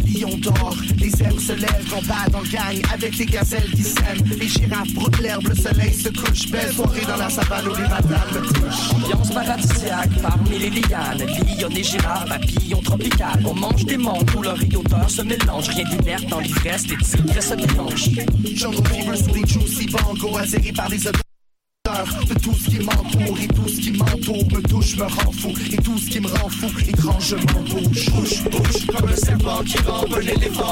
[0.06, 3.84] Lion dort, les ailes se lèvent, on bat dans le gang avec les gazelles qui
[3.84, 4.40] s'aiment.
[4.40, 6.50] Les girafes broutent l'herbe, le soleil se couche.
[6.50, 8.94] Belle soirée dans la savane où les madames me touchent.
[8.94, 11.26] Ambiance paradisiaque parmi les lianes.
[11.60, 13.44] Lions des girafes, papillons tropicales.
[13.46, 15.70] On mange des mondes où leur odeur se mélange.
[15.70, 18.10] Rien d'inerte dans l'ivresse, les tigres se déclenchent.
[18.56, 21.22] Jungle fever sous les juicy bongos, atterrés par des odeurs
[22.28, 25.50] de tout ce qui m'entoure et tout ce qui m'entoure me touche, me rend fou
[25.72, 29.78] et tout ce qui me rend fou étrangement bouge, bouge, bouge comme un serpent qui
[29.80, 30.69] rampe un éléphant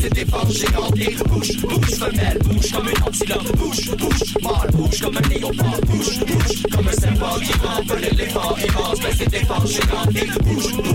[0.00, 5.00] c'était forgé dans tes bouche, bouche femelle, bouche comme une antilope, bouche, bouche mâle, bouche
[5.00, 9.80] comme un léopard, bouche, bouche comme un serpent vivant, un éléphant immense, mais c'était forgé
[9.92, 10.89] dans tes bouche, bouche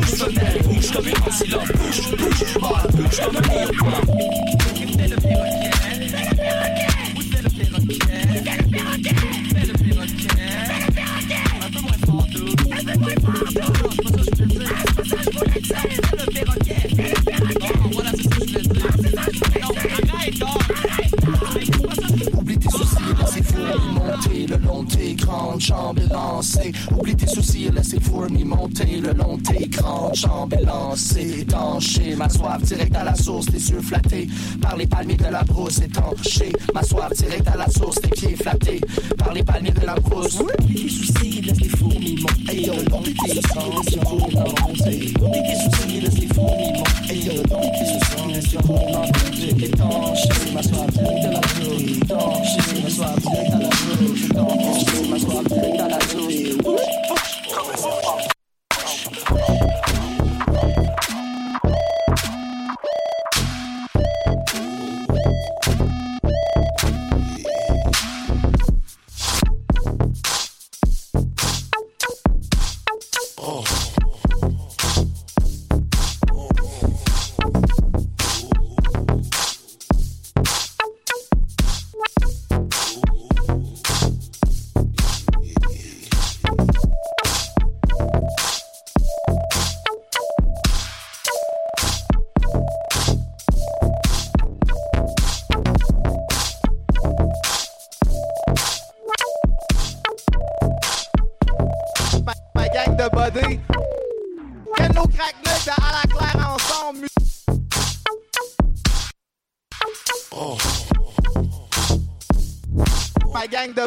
[32.55, 34.27] soif direct à la source, les yeux flattés
[34.61, 36.51] par les palmiers de la brousse étanchés.
[36.73, 38.81] Ma soif direct à la source, les pieds flattés
[39.17, 40.39] par les palmiers de la brousse.
[40.69, 42.63] Les soucis, laisse les fourmis monter.
[42.63, 44.89] Et on monte les les fourmis monter.
[44.89, 45.07] Les
[45.55, 47.15] soucis, laisse les fourmis monter.
[47.15, 48.93] Et on monte les sens, les fourmis
[50.53, 51.81] ma soif direct à la source.
[51.81, 54.23] Étanché, ma soif direct à la source.
[54.23, 56.44] Étanché, ma soif direct à la source.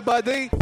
[0.01, 0.57] Ma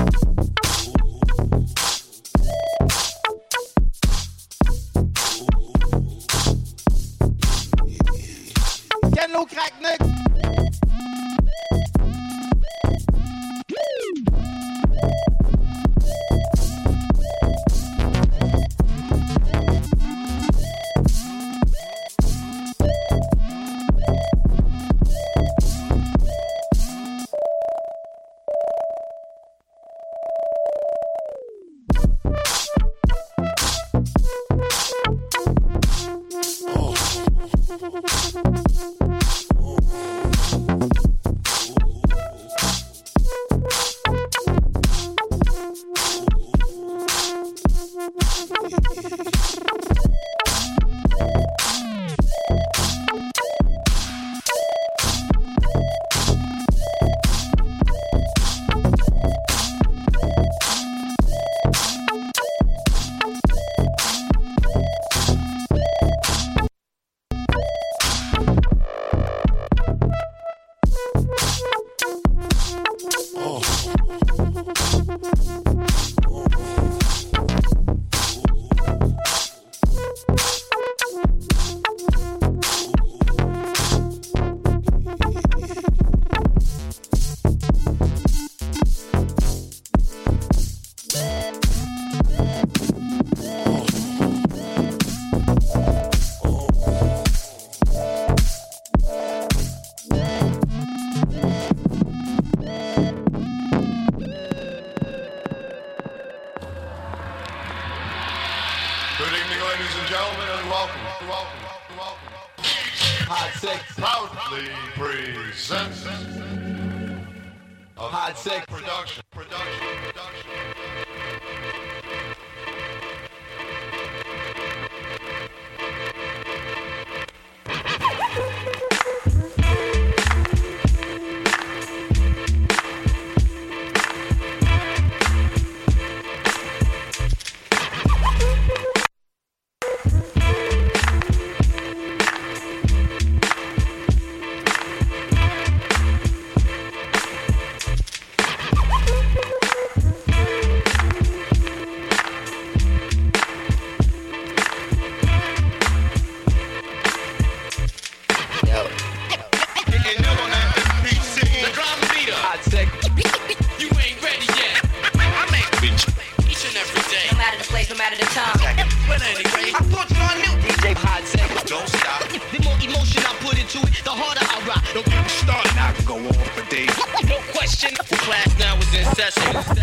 [168.10, 168.88] matter the place, no matter the time.
[169.08, 171.64] But anyway, I put you on new DJ Hot Six.
[171.64, 172.22] Don't stop.
[172.52, 174.84] The more emotion I put into it, the harder I rock.
[174.94, 175.72] Don't get me started.
[175.74, 176.94] I can go on for days.
[177.26, 177.94] No question.
[177.96, 179.75] Class now is in session.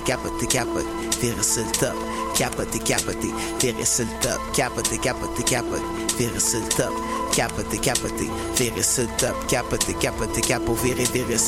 [0.00, 0.86] Capoté, capoté,
[1.20, 1.94] virer sur le top.
[2.36, 3.28] Capoté, capoté,
[4.20, 4.40] top.
[4.54, 5.82] Capoté, capoté, capoté,
[6.18, 6.92] virer sur le top.
[7.32, 9.46] Capoté, capoté, virer sur le top.
[9.46, 10.74] Capoté, capoté, capo,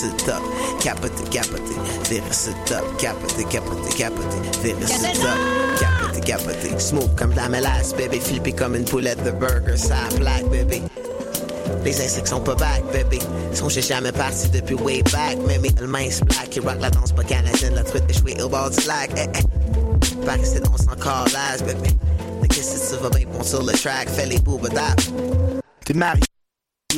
[0.09, 0.43] le top.
[0.81, 1.75] Capoté, capoté,
[2.09, 2.97] virer sur le top.
[2.99, 5.81] Capoté, capoté, capoté, virer sur le top.
[5.81, 8.21] Capoté, capoté, smooth comme la mélasse, baby.
[8.21, 10.83] Flippé comme une poulette de burger, ça black, baby.
[11.87, 13.21] Les insectes sont pas back, baby.
[13.55, 15.39] Sont j'ai jamais parti depuis way back,
[15.81, 18.85] le mince black qui rock la danse pas canadienne, la truite échouée au bord du
[18.89, 19.09] lac.
[19.17, 20.25] Eh, eh.
[20.27, 21.97] Paris, c'est danse encore l'âge, baby.
[22.43, 25.01] Le kiss, ça va bien bon sur le track, fais les booba dap.
[25.85, 26.25] T'es marié,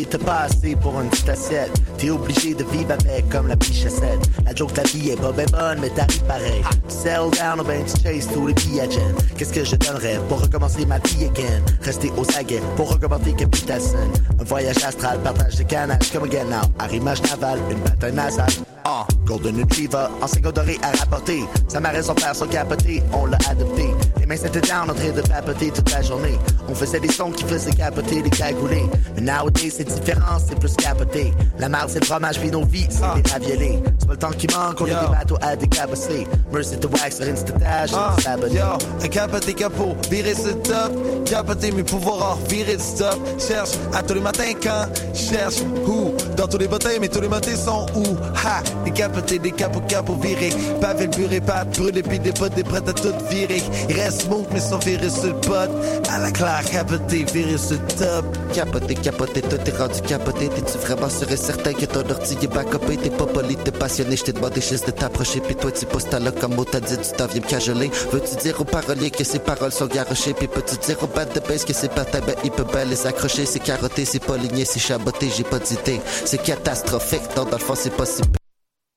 [0.06, 1.72] t'as pas assez pour une petite assiette.
[1.96, 4.20] T'es obligé de vivre avec comme la bichassette.
[4.44, 6.62] La joke de la vie est pas ben bonne, mais t'arrives pareil.
[6.88, 9.14] Tu settle down ben tu chase tous les Jen.
[9.36, 11.62] Qu'est-ce que je donnerais pour recommencer ma vie again?
[11.82, 14.12] Rester aux aguets pour recommencer Capital Sun.
[14.40, 16.62] Un voyage astral, partage de canage comme again now.
[16.78, 18.52] Arrimage naval, une bataille nasale.
[18.84, 21.44] Ah, Golden Retriever, enseigne doré à rapporter.
[21.68, 23.88] Sa marraine, son père sont capotés, on l'a adopté.
[24.28, 26.38] Les mains c'était down en train de papoter toute la journée.
[26.68, 28.84] On faisait des sons qui faisaient capoter les cagoulés.
[29.14, 31.32] Mais nowadays c'est différent, c'est plus capoté.
[31.58, 33.78] La marde c'est le fromage, puis nos vies c'est des raviolis.
[33.98, 36.26] C'est pas le temps qui manque, on a des bateaux à décabosser.
[36.52, 38.56] Mercy to wax, rinse to dash, Ah, saboter.
[38.56, 43.18] yo, un capoté capot, virer sur le top, capoter mes pouvoirs, virer le stop.
[43.38, 47.28] Cherche à tous les matins quand, cherche où, dans tous les botins, mais tous les
[47.28, 48.04] matins sont où,
[48.44, 50.52] ha, des capotés, des capots, capots virés,
[50.82, 53.62] pavé le et pâte, brûlé puis des potes, des prêts à tout virer.
[53.88, 55.70] Reste smooth, mais sont virés sur le pot,
[56.10, 58.24] à la claire, capoté, viré sur le top.
[58.52, 60.48] Capoté, capoté, toi t'es rendu capoté.
[60.48, 62.96] T'es-tu vraiment sûr et certain que ton ordi est backupé?
[62.96, 65.40] T'es pas poli, t'es passionné, j't'ai demandé juste de t'approcher.
[65.40, 67.90] Puis toi tu poses ta comme mot t'as dit, tu t'en viens me cajoler.
[68.12, 70.34] Veux-tu dire aux paroliers que ces paroles sont garochées?
[70.34, 73.06] Puis peux-tu dire aux bad de bass que pas ta ben il peut bien les
[73.06, 73.46] accrocher.
[73.46, 74.34] C'est carotté, c'est pas
[74.64, 76.00] c'est chaboté, j'ai pas d'idée.
[76.24, 78.22] C'est catastrophique, non dans le fond c'est pas si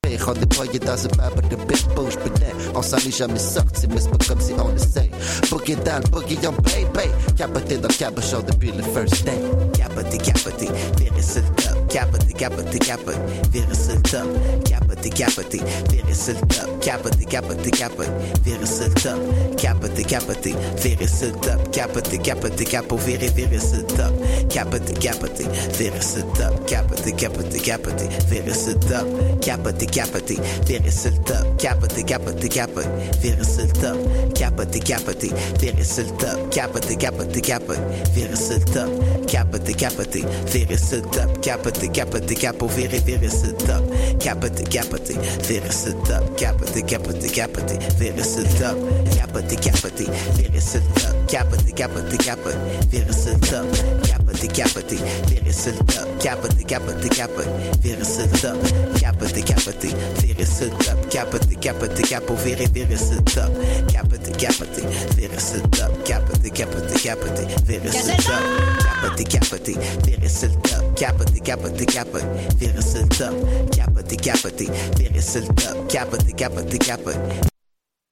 [0.04, 0.28] pire.
[0.28, 4.10] On est dans un babre de big Putain, on s'en est jamais sorti Mais c'est
[4.10, 5.10] pas comme si on sait.
[5.50, 9.40] Boogie dans le boogie on baby Capoté dans le cabochon depuis le first day.
[9.74, 11.81] Capoté, capoté, virer sur le top.
[11.92, 13.18] Capoté, capoté, capoté,
[13.52, 14.64] virer sur le top.
[14.64, 16.80] Capoté, capoté, virer sur le top.
[16.80, 18.10] Capoté, capoté, capoté,
[18.46, 19.56] virer sur le top.
[19.58, 21.72] Capoté, capoté, virer sur le top.
[21.72, 24.14] Capoté, capoté, capo, virer, virer sur le top.
[24.50, 25.46] Capoté, capoté,
[25.78, 26.66] virer sur le top.
[26.66, 29.42] Capoté, capoté, capoté, virer sur le top.
[29.42, 31.58] Capoté, capoté, virer sur le top.
[31.58, 32.88] Capoté, capoté, capoté,
[33.22, 34.34] virer sur le top.
[34.34, 36.50] Capoté, capoté, virer sur le top.
[36.52, 37.80] Capoté, capoté, capoté,
[38.16, 39.28] virer sur le top.
[39.28, 41.42] Capoté, capoté, virer sur le top.
[41.42, 43.84] Capoté, capoté, capo, viré, viré, c'est top.
[44.20, 45.16] Capoté, capoté,
[45.48, 46.36] viré, c'est top.
[46.36, 48.78] Capoté, capoté, capoté, viré, c'est top.
[49.16, 50.06] Capoté, capoté,
[50.36, 51.26] viré, c'est top.
[51.28, 52.58] Capoté, capoté, capoté,
[52.92, 53.66] viré, c'est top.
[54.08, 54.98] Capoté, capoté,
[55.28, 57.50] viré, c'est top capoter, capoter, capoter,
[57.82, 58.58] virer ce top,
[59.00, 59.90] capoter, capoter,
[60.22, 63.50] virer ce top, capoter, capoter, capo, virer, virer ce top,
[63.92, 64.84] capoter, capoter,
[65.18, 68.44] virer ce top, capoter, capoter, capoter, virer ce top,
[68.84, 72.26] capoter, capoter, virer ce top, capoter, capoter, capoter,
[72.60, 73.34] virer ce top,
[73.72, 74.68] capoter, capoter,
[74.98, 77.18] virer ce top, capoter, capoter, capoter,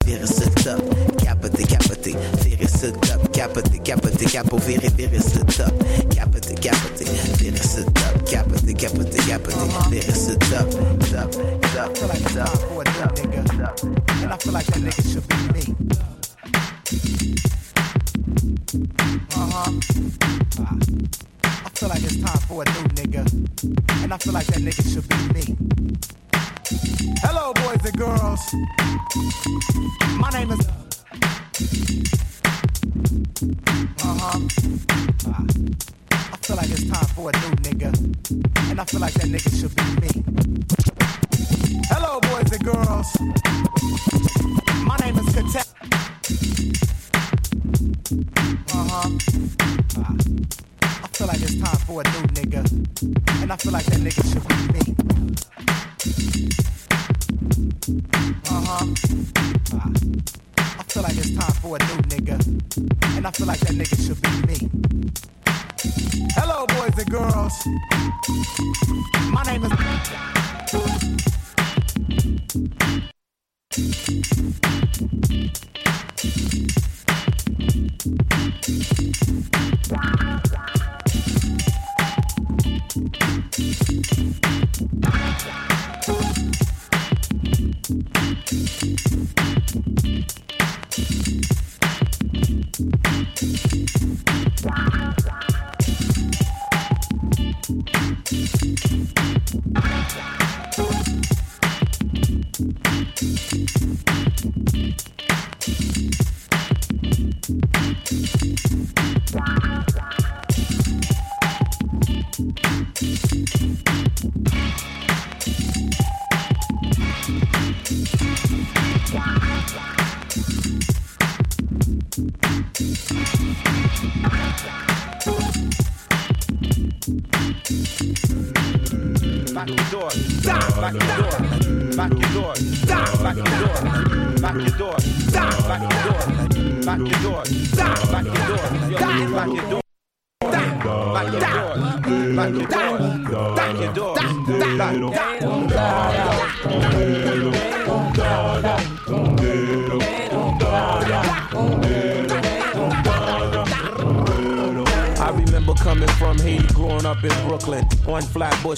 [0.05, 0.81] virer ce top,
[1.23, 5.73] capoter, capoter, virer ce top, capoter, capoter, capo, virer, virer ce top,
[6.15, 6.98] capoter, capoter.
[7.85, 8.25] Top,
[14.21, 15.63] And I feel like that nigga should be me.
[19.35, 19.71] Uh-huh.
[21.43, 23.23] I feel like it's time for a new nigga.
[24.03, 25.43] And I feel like that nigga should be me.
[27.21, 28.53] Hello, boys and girls.
[30.17, 30.67] My name is.
[34.03, 34.39] Uh-huh.
[36.49, 37.91] I feel like it's time for a new nigga.
[38.71, 40.09] And I feel like that nigga should be me.
[41.89, 43.13] Hello, boys and girls.
[44.83, 45.67] My name is Katet.
[48.73, 49.09] Uh-huh.
[50.81, 52.63] I feel like it's time for a new nigga.
[53.43, 54.81] And I feel like that nigga should be me.
[58.49, 58.85] Uh-huh.
[60.79, 62.37] I feel like it's time for a new nigga.
[63.17, 64.98] And I feel like that nigga should be me.
[66.35, 67.67] Hello, boys and girls.
[69.31, 71.38] My name is.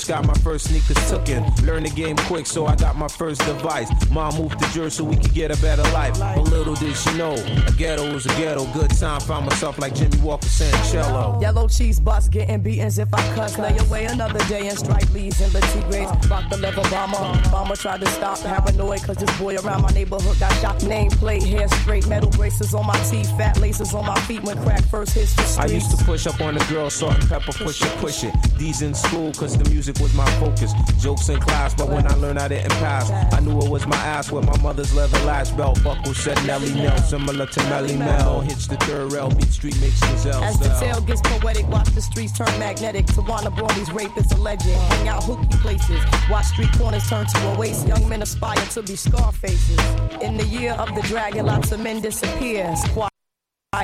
[0.08, 1.44] Got my first sneakers tookin'.
[1.66, 3.90] Learned the game quick, so I got my first device.
[4.12, 6.20] Mom moved to Jersey so we could get a better life.
[6.20, 7.36] But little did she know,
[7.68, 8.66] a ghetto is a ghetto.
[8.74, 11.40] Good time, found myself like Jimmy Walker Sancello.
[11.42, 13.58] Yellow cheese bus getting beatings if I cuss.
[13.58, 16.12] Lay away another day and strike leads in the two grades.
[16.30, 17.50] Rock the level bomber.
[17.50, 20.80] Mama tried to stop, paranoid cause this boy around my neighborhood got shot.
[20.80, 24.84] Nameplate, hair straight, metal braces on my teeth, fat laces on my feet when crack
[24.90, 25.72] first hits the streets.
[25.72, 28.34] I used to push up on the girl, salt and pepper, push it, push it.
[28.58, 30.74] These in school, cause the music was my focus.
[31.00, 33.98] Jokes in class, but when I learned I didn't pass, I knew it was my
[33.98, 35.84] ass with my mother's leather latch belt.
[35.84, 38.42] Buckle said Nelly Nell, similar to Melle Mel.
[38.42, 42.02] Hits the third rail, beat street makes Giselle As the tale gets poetic, watch the
[42.02, 43.06] streets turn magnetic.
[43.06, 44.82] Tawana Brawley's rapists legend.
[44.94, 46.02] Hang out hooky places.
[46.30, 47.88] Watch street corners turn to a waste.
[47.88, 49.80] Young men aspire to be scar faces.
[50.22, 52.74] In the year of the dragon, lots of men disappear.
[52.94, 53.12] Quiet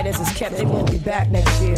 [0.08, 1.76] as it's kept, they won't be back next year.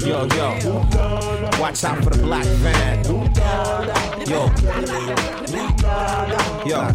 [0.00, 1.37] Yo, yo.
[1.60, 3.04] Watch out for the black van.
[4.28, 4.46] Yo.
[6.64, 6.92] Yo.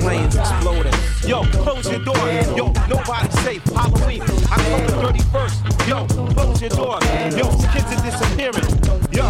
[0.00, 0.92] Planes exploding.
[1.26, 2.16] Yo, close your door.
[2.56, 3.62] Yo, nobody safe.
[3.64, 5.88] Halloween, October 31st.
[5.88, 6.98] Yo, close your door.
[7.36, 8.64] Yo, kids are disappearing.
[9.12, 9.24] Yo.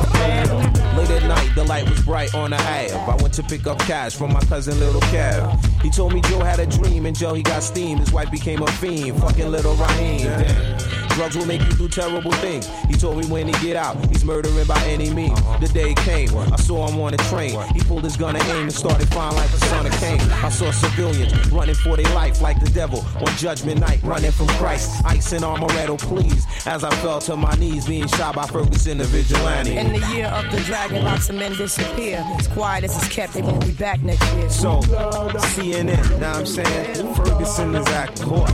[0.96, 2.92] Late at night, the light was bright on the Ave.
[2.92, 5.82] I went to pick up cash from my cousin Little Kev.
[5.82, 7.98] He told me Joe had a dream and Joe he got steam.
[7.98, 9.20] His wife became a fiend.
[9.20, 10.28] Fucking little Raheem.
[10.28, 11.07] Damn.
[11.18, 12.68] Drugs will make you do terrible things.
[12.86, 15.36] He told me when he get out, he's murdering by any means.
[15.58, 17.58] The day came, I saw him on a train.
[17.74, 20.20] He pulled his gun and aim and started flying like the son of Cain.
[20.20, 24.46] I saw civilians running for their life like the devil on Judgment Night, running from
[24.60, 25.04] Christ.
[25.06, 26.46] Ice and Armoretto, please.
[26.68, 29.76] As I fell to my knees, being shot by Ferguson, the vigilante.
[29.76, 32.24] In the year of the dragon, lots of men disappear.
[32.38, 34.48] As quiet as it's kept, they won't be back next year.
[34.50, 38.52] So, CNN, now I'm saying, Ferguson is at court.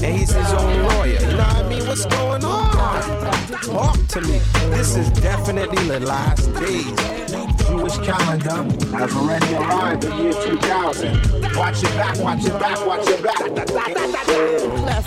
[0.00, 1.20] And he's his own lawyer.
[1.20, 1.86] You know what I mean?
[1.86, 2.72] What's going on?
[3.62, 4.38] Talk to me.
[4.70, 6.86] This is definitely the last days.
[7.66, 8.62] Jewish calendar
[8.96, 11.37] has already arrived the year 2000.
[11.58, 13.38] Watch your back, watch your back, watch your back.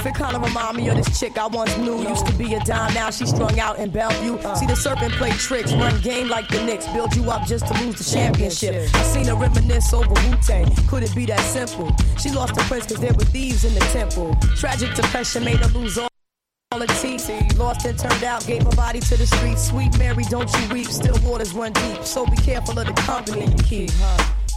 [0.04, 2.02] It kind of remind me of this chick I once knew.
[2.08, 4.38] Used to be a dime, now she's strung out in Bellevue.
[4.56, 7.74] See the serpent play tricks, run game like the Knicks, build you up just to
[7.84, 8.90] lose the championship.
[8.96, 10.70] I seen her reminisce over Wu Tang.
[10.88, 11.96] Could it be that simple?
[12.18, 14.36] She lost her friends because there were thieves in the temple.
[14.58, 16.10] Tragic depression made her lose all.
[17.00, 19.70] Teeth, lost and turned out, gave her body to the streets.
[19.70, 22.04] Sweet Mary, don't you weep, still waters run deep.
[22.04, 23.92] So be careful of the company you keep.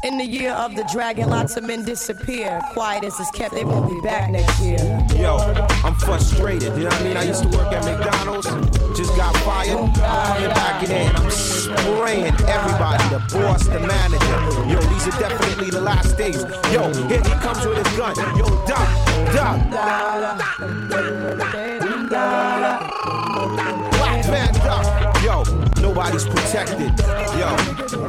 [0.04, 2.60] In the year of the dragon, lots of men disappear.
[2.74, 4.76] Quiet as it's kept, they won't be back next year.
[5.16, 5.38] Yo,
[5.82, 6.76] I'm frustrated.
[6.76, 7.16] You know what I mean?
[7.16, 8.46] I used to work at McDonald's,
[8.98, 9.78] just got fired.
[9.78, 14.68] I'm coming back in there and I'm spraying everybody, the boss, the manager.
[14.68, 16.42] Yo, these are definitely the last days.
[16.70, 18.14] Yo, here he comes with his gun.
[18.36, 18.88] Yo, duck,
[19.32, 19.64] duck.
[25.94, 26.90] Nobody's protected.
[27.38, 27.56] Yo,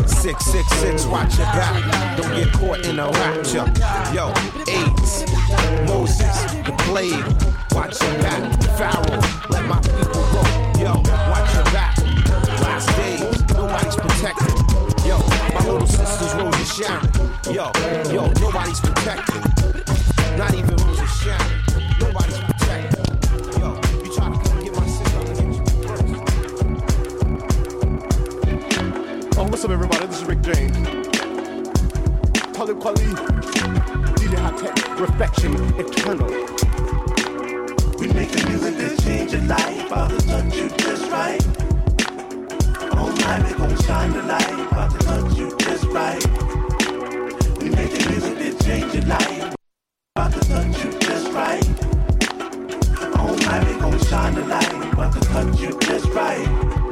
[0.08, 2.18] 666, watch your back.
[2.18, 3.66] Don't get caught in a rapture.
[4.12, 4.34] Yo,
[4.68, 5.24] AIDS,
[5.86, 6.36] Moses,
[6.66, 7.26] the plague,
[7.74, 8.42] watch your back.
[8.76, 10.42] Pharaoh, let my people go.
[10.82, 10.94] Yo,
[11.30, 11.96] watch your back.
[12.66, 15.06] Last days, nobody's protected.
[15.06, 15.20] Yo,
[15.54, 17.10] my little sister's Rosa Sharon.
[17.54, 17.72] Yo,
[18.12, 19.44] yo, nobody's protected.
[20.40, 21.55] Not even Rosa Sharon.
[29.48, 30.08] What's up, everybody?
[30.08, 30.74] This is Rick James.
[32.52, 33.14] Talib Kweli,
[34.16, 36.28] DJ Hi-Tek, Reflection Eternal.
[38.00, 39.86] We make the music that change your life.
[39.86, 41.42] About to touch you just right.
[42.98, 44.68] All night we gon' shine the light.
[44.72, 46.26] About to touch you just right.
[47.62, 49.56] We make the music that change your life.
[50.16, 51.64] About to touch you just right.
[53.20, 54.94] All night we gon' shine the light.
[54.94, 56.85] About to touch you just right.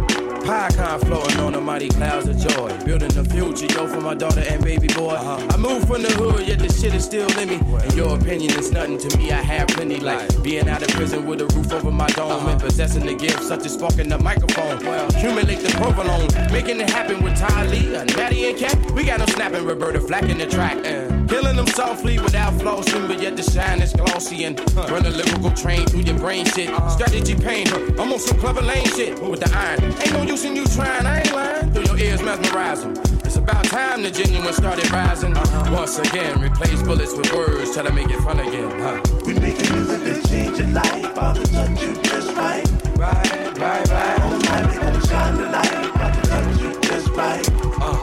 [0.43, 2.67] Pie floating on the mighty clouds of joy.
[2.83, 5.15] Building the future, yo, for my daughter and baby boy.
[5.15, 7.55] I moved from the hood, yet the shit is still in me.
[7.55, 9.31] In your opinion, it's nothing to me.
[9.31, 12.59] I have plenty, like being out of prison with a roof over my dome and
[12.59, 14.83] possessing the gift, such as sparking the microphone.
[14.85, 18.91] Well, Accumulate the provolone, making it happen with Ty Lee and Maddie and Cat.
[18.91, 20.77] We got no snapping, Roberta Flack in the track.
[20.85, 25.09] And killing them softly without flossing, but yet the shine is glossy and run a
[25.09, 26.69] lyrical train through your brain shit.
[26.91, 27.67] Strategy pain,
[27.97, 29.81] I'm on some clever lane shit with the iron.
[29.83, 31.71] Ain't no use in you trying, I ain't lying.
[31.71, 32.93] Through your ears mesmerize them.
[33.23, 35.33] It's about time the genuine started rising.
[35.71, 38.99] Once again, replace bullets with words, try to make it fun again, huh?
[39.25, 41.05] We make the music that change your life.
[41.11, 42.65] About to touch you just right.
[42.97, 44.21] Right, right, right.
[44.21, 45.95] All night we gon' shine the light.
[45.95, 47.49] About to touch you just right.
[47.81, 47.99] uh,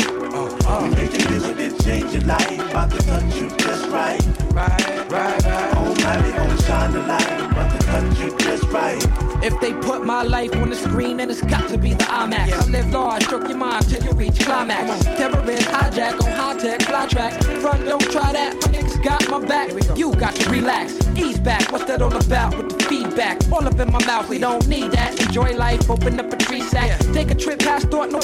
[0.68, 0.82] uh.
[0.84, 2.70] We make the music that change your life.
[2.70, 4.22] About to touch you just right.
[4.52, 5.79] Right, right, right.
[6.00, 7.80] All night we gon' shine the light.
[7.80, 9.44] Touch you just right.
[9.44, 12.52] If they put my life on the screen, then it's got to be the IMAX.
[12.52, 15.04] I live large, stroke your mind till you reach climax.
[15.04, 17.42] Terrorist hijack on high tech, fly track.
[17.60, 18.54] Front, don't try that.
[18.54, 19.98] My niggas got my back.
[19.98, 21.06] You got to relax.
[21.16, 21.70] Ease back.
[21.70, 23.38] What's that all about with the feedback?
[23.52, 25.20] All up in my mouth, we don't need that.
[25.20, 26.98] Enjoy life, open up a tree sack.
[27.12, 28.20] Take a trip past thought, no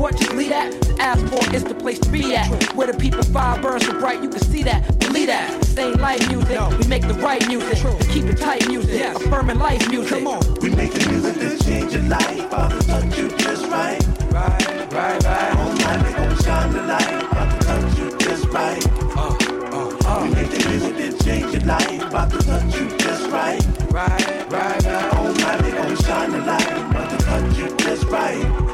[0.00, 0.80] passport, just that.
[0.82, 2.46] The asphalt is the place to be at.
[2.74, 4.98] Where the people fire burn so bright, you can see that.
[4.98, 5.60] Believe that.
[5.60, 6.58] This ain't life music.
[6.78, 7.78] We make the right music.
[8.08, 9.02] Keep it tight music.
[9.16, 10.18] Affirming life music.
[10.18, 10.54] Come on.
[10.60, 12.46] We make the music that change your life.
[12.46, 14.00] About to touch you just right.
[14.30, 15.56] Right, right, right.
[15.56, 17.24] All night we gon' shine the light.
[17.30, 18.86] About to touch you just right.
[19.16, 19.36] Uh,
[19.72, 20.24] uh, uh.
[20.24, 22.02] We make the music that change your life.
[22.02, 23.60] About to touch you just right.
[23.90, 25.14] Right, right, right.
[25.14, 26.90] All night we gon' shine the light.
[26.90, 28.69] About to touch you just right.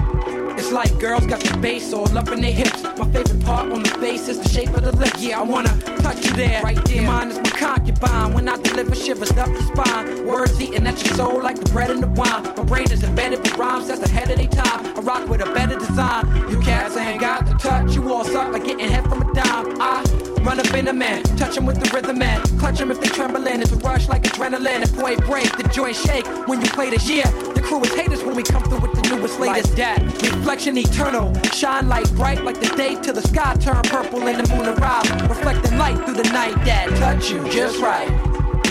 [0.67, 2.83] It's like girls got the bass all up in their hips.
[2.99, 5.15] My favorite part on the face is the shape of the lip.
[5.17, 5.69] Yeah, I wanna
[5.99, 6.61] touch you there.
[6.61, 7.03] Right there.
[7.03, 8.35] Mind is my concubine.
[8.35, 10.27] When I deliver shivers up your spine.
[10.27, 12.43] Words eating at your soul like the bread and the wine.
[12.57, 14.85] My brain is embedded with rhymes that's ahead of their time.
[14.97, 16.27] I rock with a better design.
[16.51, 17.95] You cats ain't got the touch.
[17.95, 19.81] You all suck like getting head from a dime.
[19.81, 20.03] I
[20.47, 22.41] Run up in a man, touch him with the rhythm man.
[22.61, 23.61] Clutch him if they trembling.
[23.61, 24.81] It's a rush like adrenaline.
[24.81, 27.11] And boy, break, the joint shake when you play this.
[27.11, 29.77] Yeah, the crew is haters when we come through with the newest, latest.
[29.77, 31.35] That reflection eternal.
[31.53, 35.29] Shine light bright like the day till the sky turn purple and the moon arrive.
[35.29, 38.11] Reflecting light through the night that touch you just right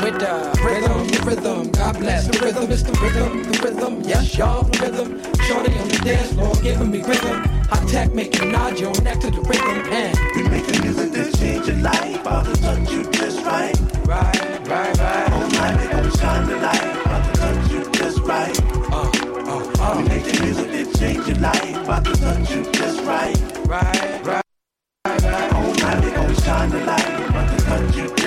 [0.02, 1.72] with the rhythm, the rhythm.
[1.72, 4.02] God bless the rhythm, it's the rhythm, the rhythm.
[4.04, 5.20] Yes, y'all, the rhythm.
[5.46, 7.44] Shorty on the dance floor, giving me rhythm.
[7.70, 9.92] Hi-Tek make you nod your neck to the rhythm.
[9.92, 12.28] And we make the music that change your life.
[12.28, 13.76] I'll touch you just right.
[14.06, 15.32] Right, right, right.
[15.32, 17.08] All night they gon' shine the light.
[17.08, 18.85] I'll touch you just right.
[19.86, 19.98] Uh, uh, uh.
[19.98, 21.90] We make the music that change your life.
[21.90, 23.38] I'll touch you just right.
[23.68, 25.54] Right, right.
[25.54, 27.06] All night they gon' shine the light.
[27.06, 28.25] I'll touch you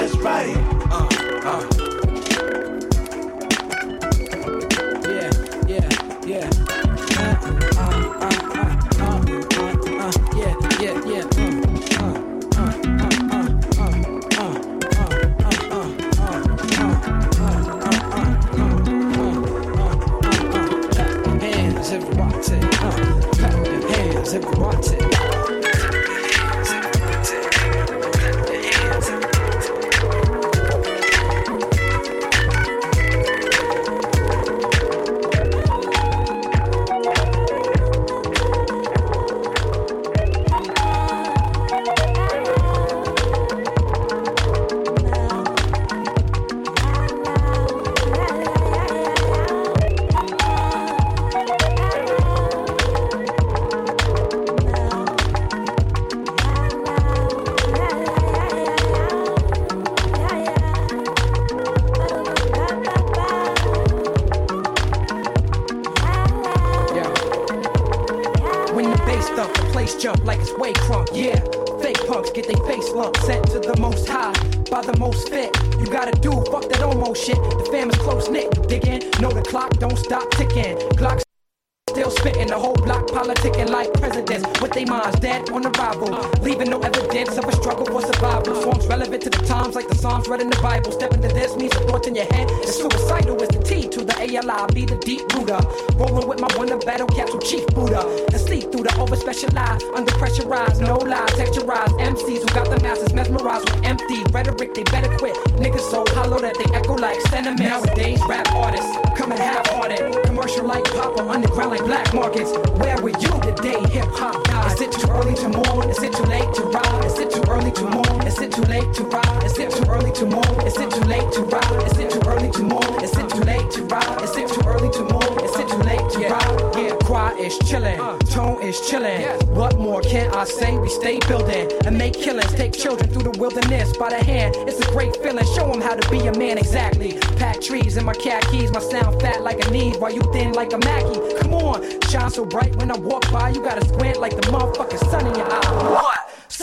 [127.48, 127.98] is chillin',
[128.30, 129.42] tone is chillin'.
[129.56, 130.76] What more can I say?
[130.76, 132.52] We stay building and make killings.
[132.54, 134.54] Take children through the wilderness by the hand.
[134.68, 135.46] It's a great feeling.
[135.56, 137.18] Show them how to be a man exactly.
[137.36, 138.70] Pack trees in my khakis.
[138.72, 141.20] My sound fat like a need while you thin like a Mackie.
[141.40, 143.48] Come on, shine so bright when I walk by.
[143.50, 145.92] You gotta squint like the motherfucking sun in your eye.
[145.92, 146.17] What?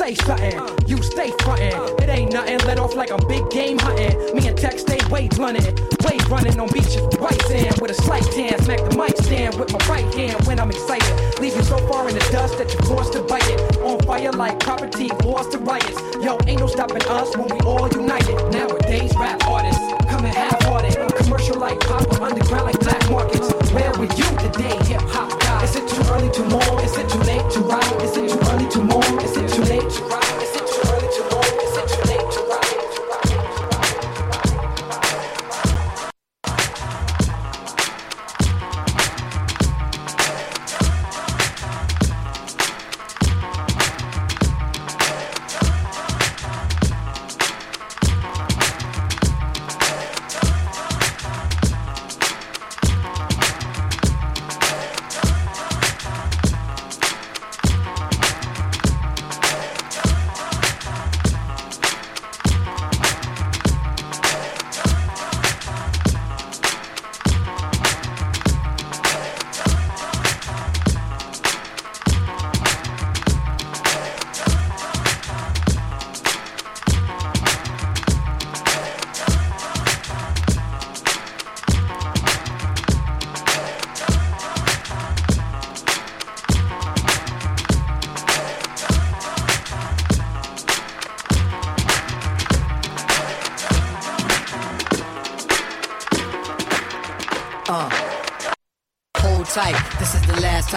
[0.06, 1.74] Say something, you stay frontin'.
[2.04, 4.36] It ain't nothing, let off like I'm big game hunting.
[4.36, 5.82] Me and Tek stay way blunted.
[6.06, 8.54] Wave running on beaches white sand with a slight tan.
[8.62, 11.10] Smack the mic stand with my right hand when I'm excited.
[11.42, 13.78] Leave you so far in the dust that you're forced to bite it.
[13.82, 16.00] On fire like property, lost to riots.
[16.22, 18.38] Yo, ain't no stopping us when we all united.
[18.54, 21.16] Nowadays, rap artists coming half-hearted.
[21.16, 23.50] Commercial like pop or underground like black markets.
[23.74, 25.64] Where were you today, hip hop guy?
[25.64, 26.86] Is it too early to mourn?
[26.86, 28.02] Is it too late to ride?
[28.04, 28.45] Is it too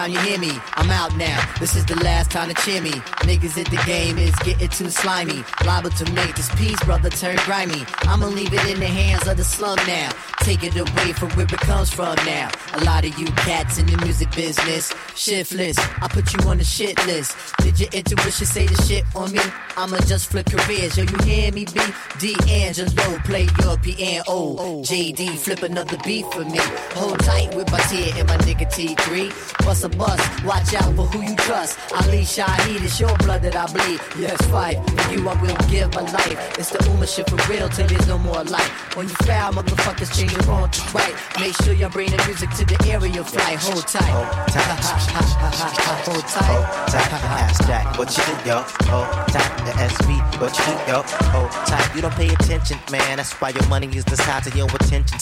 [0.08, 0.58] time you hear me.
[0.74, 2.92] I'm out now, this is the last time to cheer me.
[3.26, 5.44] Niggas at the game is getting too slimy.
[5.64, 7.84] Liable to make this piece, brother, turn grimy.
[8.02, 10.10] I'ma leave it in the hands of the slum now.
[10.40, 12.50] Take it away from where it comes from now.
[12.74, 15.78] A lot of you cats in the music business, shiftless.
[15.78, 17.36] I put you on the shit list.
[17.62, 19.40] Did your intuition say the shit on me?
[19.76, 21.80] I'ma just flip careers, yo, you hear me, B?
[22.18, 24.82] D'Angelo, play your piano.
[24.82, 26.58] JD, flip another beat for me.
[26.94, 29.64] Hold tight with my tear and my nigga T3.
[29.64, 31.78] Bust a bus, watch out for who you trust.
[31.92, 34.00] Ali Shaheed, it's your blood that I bleed.
[34.18, 34.78] Yes, fight.
[35.10, 36.58] You, I will give my life.
[36.58, 38.96] It's the Uma shit for real till there's no more life.
[38.96, 41.14] When you foul, motherfuckers change it wrong to right.
[41.40, 43.58] Make sure y'all bring the music to the area flight.
[43.58, 44.02] Hold tight.
[44.02, 46.04] Hold tight.
[46.06, 46.88] Hold tight.
[47.40, 48.56] Ask Jack, what you do, yo?
[48.90, 49.52] Hold tight.
[49.66, 51.02] The SB, what you do, yo?
[51.32, 51.94] Hold tight.
[51.94, 53.16] You don't pay attention, man.
[53.16, 55.18] That's why your money is the size of your attention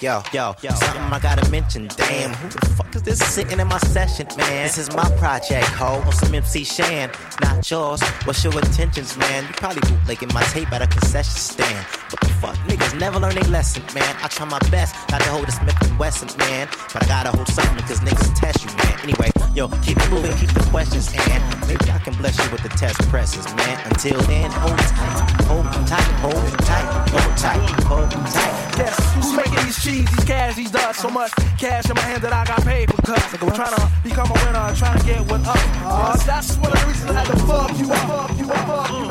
[0.00, 0.22] span.
[0.32, 1.88] Yo, yo, something I gotta mention.
[1.96, 4.66] Damn, who the fuck is this sitting in my session, man?
[4.66, 6.02] This is my project, ho.
[6.06, 7.10] On some MC Shan,
[7.40, 8.02] not yours.
[8.24, 9.44] What's your intentions, man?
[9.44, 11.86] You probably bootlegging my tape at a concession stand.
[12.10, 12.56] What the fuck?
[12.68, 14.16] Niggas never learn a lesson, man.
[14.22, 16.68] I try my best not to hold a Smith and Wesson, man.
[16.92, 18.89] But I gotta hold something because niggas test you, man.
[19.02, 22.62] Anyway, yo, keep it moving, keep the questions, and maybe I can bless you with
[22.62, 23.80] the test presses, man.
[23.86, 28.76] Until then, hold tight, hold tight, hold tight, hold tight, hold tight.
[28.76, 31.00] Yes, who's making these cheese, these cash, these dust?
[31.00, 33.32] So much cash in my hand that I got paid for cuts.
[33.32, 35.56] I'm trying to become a winner, trying to get what up.
[35.56, 38.66] Uh, that's one of the reasons I had to fuck you up, fuck you up,
[38.68, 39.10] fuck you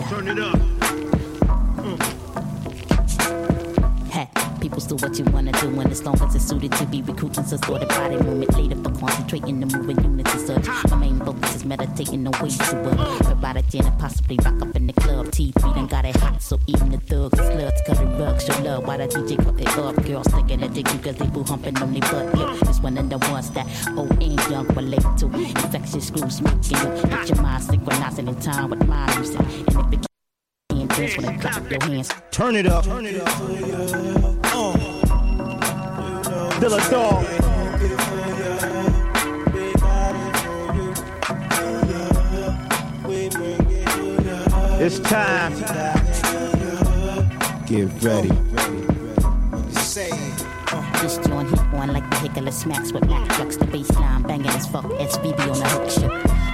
[0.00, 0.08] up.
[0.08, 0.81] Turn it up.
[4.62, 7.02] Hey, people still what you wanna do when as long as it's suited to be
[7.02, 10.90] recruiting some sort of body movement later for concentrating the moving units and such.
[10.92, 13.18] My main focus is meditating the ways to work.
[13.22, 15.26] Provide a gin and possibly rock up in the club.
[15.32, 18.44] T3 done got it hot, so even the thugs and sluts cutting rugs.
[18.44, 19.96] Show love while the DJ cut it up.
[20.04, 22.32] Girls thinking that they cause they boo humping on their butt.
[22.36, 23.66] Look, it's one of the ones that
[23.96, 25.26] old and young relate to.
[25.26, 29.40] Infectious grooves making you get your mind synchronizing in time with my music.
[29.40, 30.06] And if it
[30.70, 32.14] can't dance when it clap your hands.
[32.30, 32.84] Turn it up.
[32.84, 34.21] Turn it up.
[36.62, 37.24] Still a dog.
[44.80, 45.54] It's time.
[47.66, 48.30] Get ready.
[51.00, 54.66] This joint hit on like the hickler smacks with Mac Flex, the baseline banging as
[54.66, 54.84] fuck.
[54.84, 56.10] SVB on the hook shit.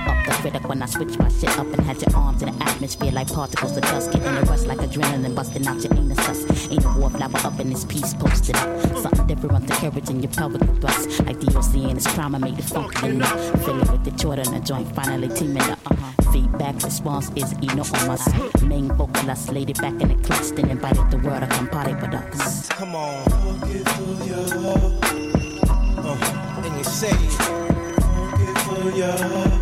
[0.09, 2.65] Up the critic when I switch my shit up and had your arms in the
[2.65, 4.13] atmosphere like particles of dust.
[4.13, 6.71] Getting the rush like adrenaline busting out your anus sus.
[6.71, 8.99] Ain't a war flower up in this piece posted up.
[8.99, 11.25] Something different on the courage in your pelvic thrust.
[11.25, 13.65] Like DOC in its I made it funky enough.
[13.65, 15.79] Fill it with the Jordan, the joint finally teaming up.
[15.91, 16.33] Uh-huh.
[16.33, 18.29] Feedback response is enormous.
[18.63, 21.95] Main vocalist laid it back in the clutch, then invited the world to come party
[21.95, 22.69] with us.
[22.69, 24.88] Come on.
[26.89, 29.58] Uh, and you say, we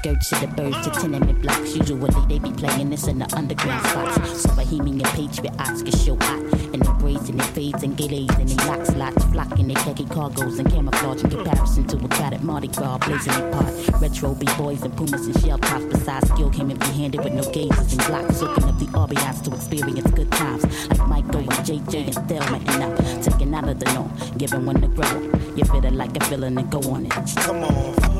[0.00, 1.76] Outskirts of the birds to tenement blocks.
[1.76, 4.42] Usually they be playing this in the underground spots.
[4.42, 6.40] So Bohemian patriots get show out.
[6.72, 9.22] And they braids and they fades and gays and they locks lots.
[9.24, 13.74] Flocking they khaki cargoes and camouflage in comparison to a crowded Mardi Gras blazing apart.
[14.00, 15.84] Retro B-boys and pumas and shell tops.
[15.84, 18.36] Besides skill came empty-handed with no gauges and glocks.
[18.36, 20.64] Soaking up the ambiance to experience good times.
[20.88, 23.22] Like Michael and JJ and Thelma and up.
[23.22, 25.20] Taking out of the norm, giving one to grow.
[25.56, 27.12] You feel like a feeling and go on it.
[27.36, 28.19] Come on.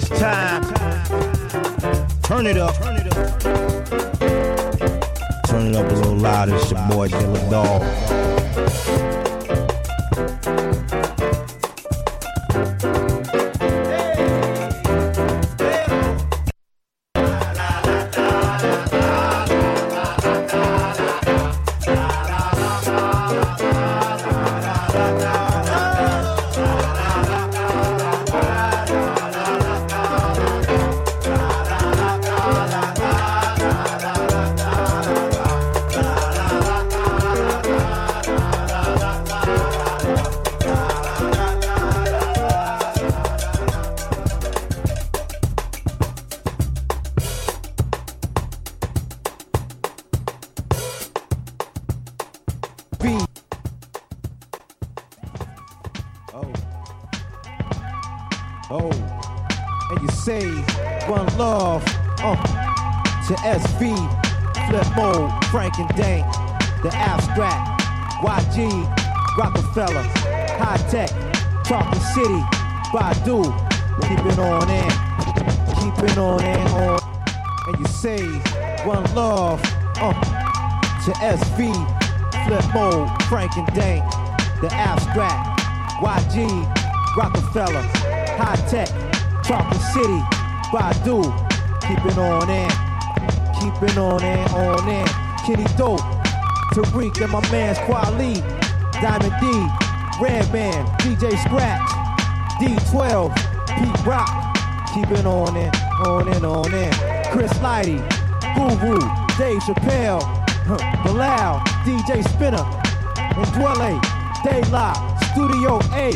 [0.00, 0.62] It's time.
[2.22, 2.76] Turn it up.
[2.76, 3.18] Turn it up
[5.48, 6.54] turn it up a little louder.
[6.54, 8.37] It's your boy Dilla Dog.
[58.92, 60.46] And you say
[61.08, 61.82] one love
[62.20, 62.36] uh,
[63.28, 63.96] to SV,
[64.68, 66.26] Flip Mode, Frank and Dank,
[66.82, 67.80] the abstract,
[68.22, 68.68] YG,
[69.36, 70.02] Rockefeller,
[70.58, 71.10] High Tech,
[71.64, 72.42] Chocolate City,
[72.92, 73.44] Badu,
[74.02, 74.90] keep it on in,
[75.80, 77.00] keep it on and on.
[77.68, 78.24] And you say
[78.84, 79.60] one love
[79.96, 80.12] uh,
[81.04, 81.72] to SV,
[82.46, 84.04] Flip Mode, Frank and Dank,
[84.60, 85.60] the abstract,
[86.00, 86.48] YG,
[87.16, 87.97] Rockefeller,
[88.38, 88.88] High Tech,
[89.42, 90.22] Chocolate City,
[90.70, 91.26] Badu,
[91.82, 92.70] keep it on in,
[93.58, 95.06] keep it on and on in.
[95.44, 95.98] Kitty Dope,
[96.70, 98.38] Tariq and my man's Kweli,
[99.02, 99.46] Diamond D,
[100.22, 101.90] Redman, DJ Scratch,
[102.62, 103.34] D12,
[103.74, 104.30] Pete Rock,
[104.94, 105.74] keep it on in,
[106.06, 106.92] on and on in.
[107.32, 107.98] Chris Lighty,
[108.54, 109.00] Guru,
[109.36, 110.22] Dave Chappelle,
[110.64, 112.62] huh, Bilal, DJ Spinna,
[113.18, 114.00] and Dwele,
[114.44, 114.96] Daylock,
[115.32, 116.12] Studio A,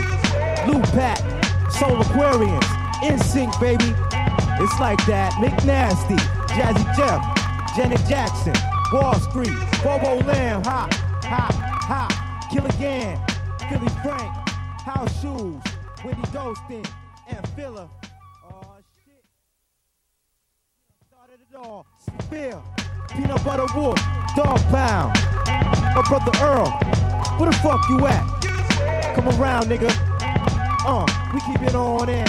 [0.69, 1.32] Lou Pat,
[1.75, 2.65] Soulquarians,
[3.03, 3.95] NSYNC baby.
[4.63, 5.33] It's like that.
[5.41, 6.19] McNasty,
[6.49, 7.21] Jazzy Jeff,
[7.77, 8.55] Janet Jackson,
[8.93, 10.89] Wall Street, Bobo Lamb, ha,
[11.25, 11.49] ha,
[11.89, 13.19] ha, Kill Again,
[13.69, 14.33] Philly Frank,
[14.83, 15.63] House Shoes,
[16.05, 16.87] Wendy Dostin,
[17.29, 17.89] and Filler.
[18.45, 19.25] Oh shit.
[21.09, 21.87] Started it all.
[22.21, 22.63] Spill,
[23.09, 23.99] Peanut Butter Wolf,
[24.37, 25.19] Dog Pound.
[25.95, 26.71] My brother Earl,
[27.39, 29.15] where the fuck you at?
[29.15, 30.02] Come around, nigga.
[30.85, 32.27] Uh, we keep it on in.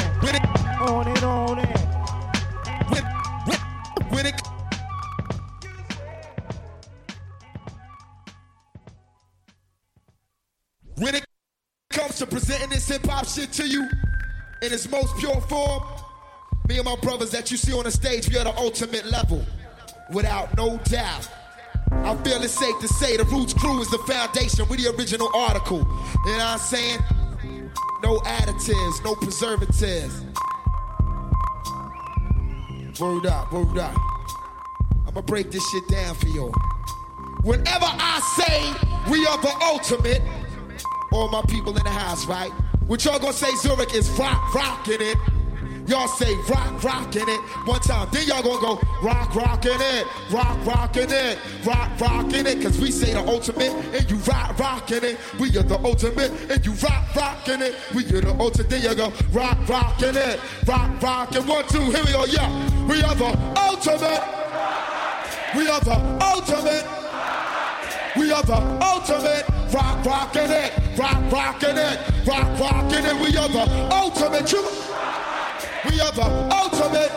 [0.79, 1.65] On and on in.
[4.09, 4.35] When it
[10.97, 11.25] when it
[11.89, 13.89] comes to presenting this hip hop shit to you
[14.61, 15.83] in its most pure form,
[16.67, 19.43] me and my brothers that you see on the stage, we are the ultimate level,
[20.11, 21.27] without no doubt.
[21.91, 24.67] I feel it's safe to say the Roots crew is the foundation.
[24.67, 25.79] We the original article.
[25.79, 26.99] You know what I'm saying?
[28.03, 30.13] No additives, no preservatives.
[32.99, 33.95] Word up, word up.
[35.07, 36.51] I'ma break this shit down for you.
[37.43, 40.21] Whenever I say we are the ultimate,
[41.13, 42.51] all my people in the house, right?
[42.87, 45.17] What y'all gonna say Zurich is rock, rockin' it.
[45.85, 48.07] Y'all say rock, rockin' it one time.
[48.11, 52.61] Then y'all gonna go rock, rockin' it, rock, rockin' it, rock, rockin' it.
[52.61, 55.17] Cause we say the ultimate and you rock, rockin' it.
[55.39, 57.75] We are the ultimate and you rock, rockin' it.
[57.93, 58.69] We are the ultimate.
[58.69, 61.45] Then you go rock, rockin' it, rock, rockin'.
[61.47, 62.87] One, two, here we go, yeah.
[62.87, 64.23] We are the ultimate.
[65.55, 66.87] We are the ultimate.
[68.15, 69.49] We are the ultimate.
[69.73, 73.15] Rock, rockin' it, rock, rockin' it, rock, rockin' it.
[73.19, 74.49] We are the ultimate.
[74.49, 74.69] You-
[75.89, 77.11] we are the ultimate.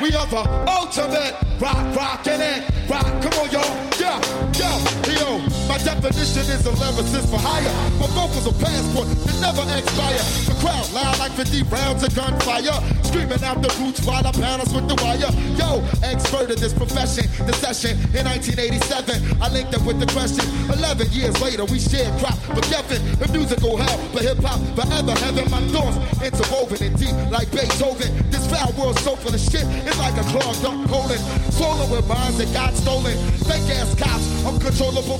[0.00, 1.34] We are the ultimate.
[1.60, 2.64] Rock, rockin' it.
[2.88, 3.72] Rock, come on, y'all.
[4.00, 4.20] Yeah,
[4.58, 5.51] yeah, yo.
[5.68, 7.72] My definition is a lyricist for hire.
[8.00, 10.22] My vocals are passport that never expire.
[10.46, 12.76] The crowd loud like 50 rounds of gunfire.
[13.02, 15.30] Screaming out the roots while I pound with the wire.
[15.56, 17.28] Yo, expert in this profession.
[17.46, 19.42] The session in 1987.
[19.42, 20.44] I linked up with the question.
[20.70, 22.38] 11 years later, we shared crop.
[22.52, 23.98] for Kevin, the musical hell.
[24.12, 28.10] for hip hop forever having my thoughts interwoven and deep like Beethoven.
[28.30, 29.66] This foul world so full of shit.
[29.86, 31.18] It's like a clogged up colon.
[31.50, 33.16] Swollen with minds that got stolen.
[33.48, 35.18] Fake ass cops, uncontrollable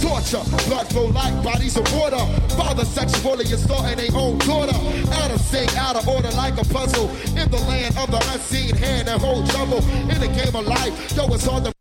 [0.00, 2.24] Torture, blood flow like bodies of water.
[2.54, 4.76] Father sexually assaulting their own daughter.
[5.12, 7.08] Out of sync, out of order like a puzzle.
[7.36, 9.78] In the land of the unseen hand and hold trouble.
[10.10, 11.79] In the game of life, yo, it's on the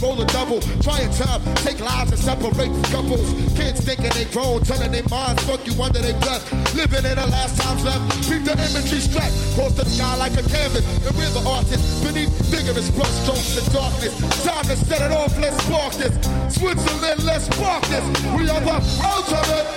[0.00, 0.60] roll a double.
[0.82, 3.28] Trying time, take lives and separate couples.
[3.56, 6.44] Kids thinking they grown, telling their minds, fuck you under their breath.
[6.74, 8.00] Living in the last times left.
[8.24, 10.84] Keep the imagery strapped, cross the sky like a canvas.
[11.06, 14.16] And we're the artists beneath vigorous brush strokes in darkness.
[14.44, 16.14] Time to set it off, let's spark this.
[16.54, 18.04] Switzerland, let's spark this.
[18.34, 19.68] We are the ultimate.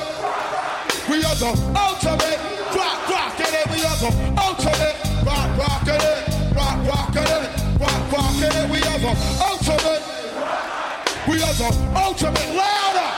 [1.10, 2.40] We are the ultimate.
[2.74, 3.68] Rock, rockin' it.
[3.70, 4.96] We are the ultimate.
[5.26, 6.56] Rock, rockin' it.
[6.56, 7.53] Rock, rockin' it.
[8.44, 8.70] Rockin' it.
[8.70, 10.04] We are the ultimate.
[11.28, 12.56] We are the ultimate.
[12.56, 13.10] Louder.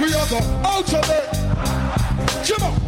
[0.00, 1.26] We are the ultimate.
[2.46, 2.79] Come on.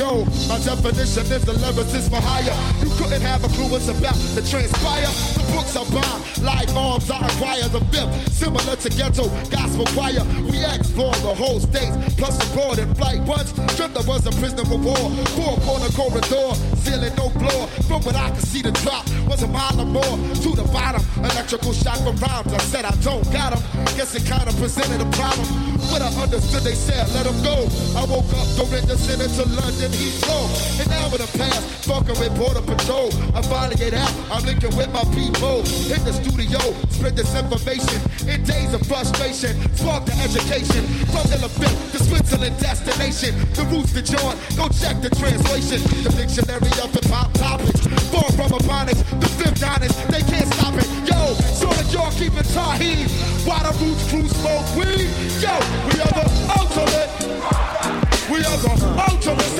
[0.00, 2.56] Yo, my definition is the lyricist for hire.
[2.80, 5.12] You couldn't have a clue what's about to transpire.
[5.36, 7.68] The books I buy, live arms I acquire.
[7.68, 10.24] The fifth, similar to ghetto gospel choir.
[10.48, 13.52] We explore the whole states, plus abroad in flight once.
[13.76, 15.04] Drifter was a prisoner of war.
[15.36, 16.48] Four corner corridor,
[16.80, 17.68] ceiling no floor.
[17.84, 21.04] From what I could see, the drop was a mile or more to the bottom.
[21.20, 22.48] Electrical shock from rhymes.
[22.48, 23.60] I said I don't got 'em.
[24.00, 25.44] Guess it kinda presented a problem.
[25.92, 27.68] When I understood, they said let 'em go.
[28.00, 30.46] I woke up, surrender, sent it to London, Heathrow.
[30.80, 33.10] And now in the past, fucking with border patrol.
[33.34, 34.12] I finally get out.
[34.30, 35.62] I'm linking with my people.
[35.90, 36.60] Hit the studio,
[36.90, 37.98] spread this information.
[38.28, 40.86] In days of frustration, spark the education.
[41.10, 43.34] From Illinois to Switzerland destination.
[43.54, 45.82] The roots to join, go check the translation.
[46.04, 47.86] The dictionary of the pop topics.
[48.10, 50.88] Far from phonics, the fifth honest, they can't stop it.
[51.08, 53.08] Yo, so that y'all keep it Taheed.
[53.46, 55.10] Why the roots crew smoke weed?
[55.40, 55.54] Yo,
[55.88, 56.26] we are the
[56.58, 58.09] ultimate.
[58.30, 58.70] We are the
[59.10, 59.58] ultimate.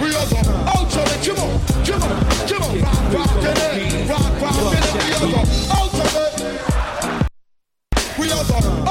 [0.00, 0.40] We are the
[0.76, 1.22] ultimate.
[1.24, 1.54] Come on,
[1.86, 2.82] come on, come on.
[2.82, 4.84] Rock, rock, it, rock, rock, it.
[4.98, 5.38] We are the
[5.78, 6.34] ultimate.
[8.18, 8.85] We are the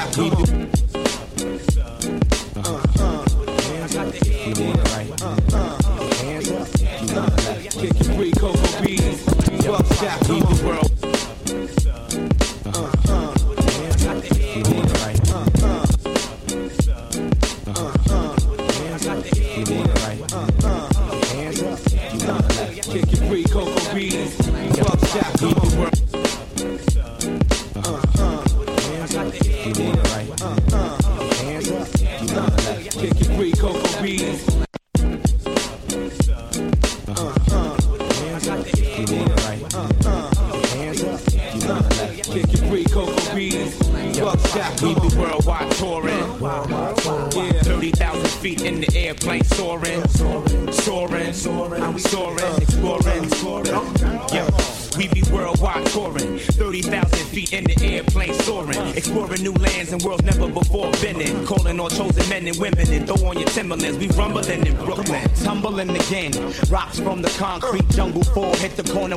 [0.00, 0.39] Buckshot, we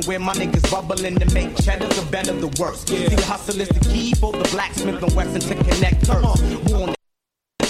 [0.06, 2.88] where my niggas bubbling to make cheddar the better the worst.
[2.88, 6.08] See, the hustle is the key for the blacksmith and Western to connect.
[6.70, 6.94] Warn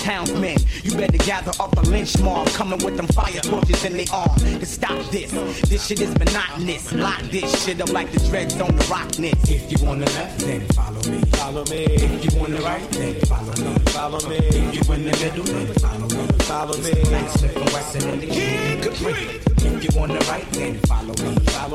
[0.05, 0.59] townsmen.
[0.83, 4.37] You better gather up a lynch mob coming with them fire torches in their arm
[4.39, 5.31] to stop this.
[5.69, 6.93] This shit is monotonous.
[6.93, 9.51] Lock this shit up like the dreads on the rockness.
[9.51, 11.21] If you on the left, then follow me.
[11.39, 11.85] Follow me.
[11.85, 13.75] If you on the right, then follow me.
[13.97, 14.37] Follow me.
[14.37, 16.27] If you in the middle, then follow me.
[16.45, 16.93] Follow me.
[17.09, 19.45] Blacksmith and Western and the.
[19.67, 20.79] If you on the right, then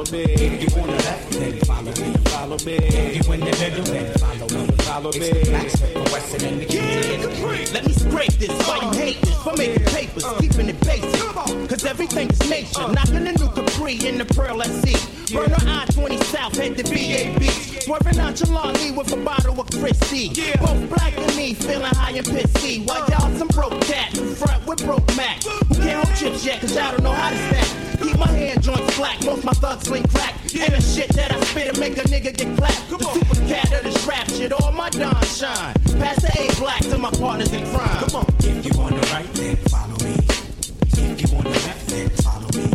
[0.05, 0.33] follow me.
[0.33, 2.13] If you wanna left, then follow me.
[2.25, 2.75] Follow me.
[2.75, 4.67] If you the middle, then follow me.
[4.83, 5.11] Follow
[5.93, 5.98] me.
[6.19, 8.51] The and the King Let me scrape this.
[8.67, 9.41] Why you hate this?
[9.41, 11.19] For making papers, keeping it basic.
[11.69, 12.87] Cause everything is nature.
[12.91, 14.97] Knocking a new Capri in the Pearl at sea.
[15.33, 17.43] Burner I-20 South, head to BAB.
[17.83, 20.29] Swerving nonchalantly with a bottle of Christie.
[20.59, 22.85] Both black and me, feeling high and pissy.
[22.85, 25.41] Why y'all some broke cat, in front with broke Mac.
[25.43, 28.01] Who can't hold chips yet, cause y'all don't know how to stack.
[28.01, 30.35] Keep my hand joints slack, most my thugs sling crack.
[30.59, 32.89] And the shit that I spit and make a nigga get clapped.
[32.89, 35.75] The super cat of this rap shit, all my Don shine.
[36.09, 37.97] Pass the A black to my partners in crime.
[38.01, 38.25] Come on.
[38.39, 40.17] If you on the right, then follow me.
[40.97, 42.65] If you on the left, then follow me.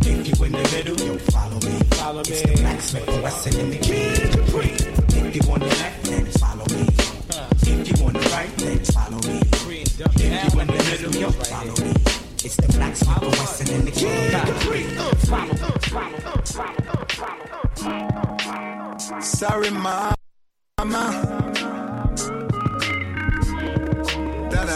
[0.00, 1.78] If you in the middle, yo, follow me.
[2.00, 2.32] Follow me.
[2.32, 4.70] It's the blacksmith, the Western, and the King Capri.
[5.28, 6.88] If you on the left, then follow me.
[7.68, 9.44] If you on the right, then follow me.
[9.44, 11.92] If you in the middle, yo, follow me.
[12.46, 14.84] It's the blacksmith, the Western, and the King Capri.
[15.28, 17.04] Follow, follow, follow,
[18.96, 19.20] follow.
[19.20, 20.16] Sorry, mama,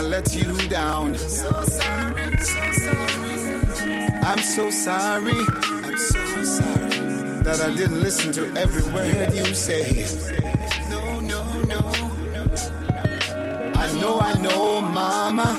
[0.09, 1.15] let you down.
[1.17, 4.07] So sorry, so sorry.
[4.23, 5.41] I'm so sorry.
[5.85, 10.07] I'm so sorry that I didn't listen to every word you say.
[10.89, 11.81] No, no, no.
[13.75, 15.59] I know, I know, mama.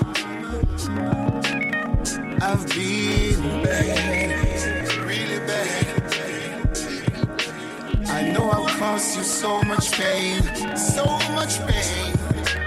[2.41, 6.77] I've been bad, really bad.
[8.07, 10.41] I know I've caused you so much pain,
[10.75, 11.05] so
[11.35, 12.08] much pain.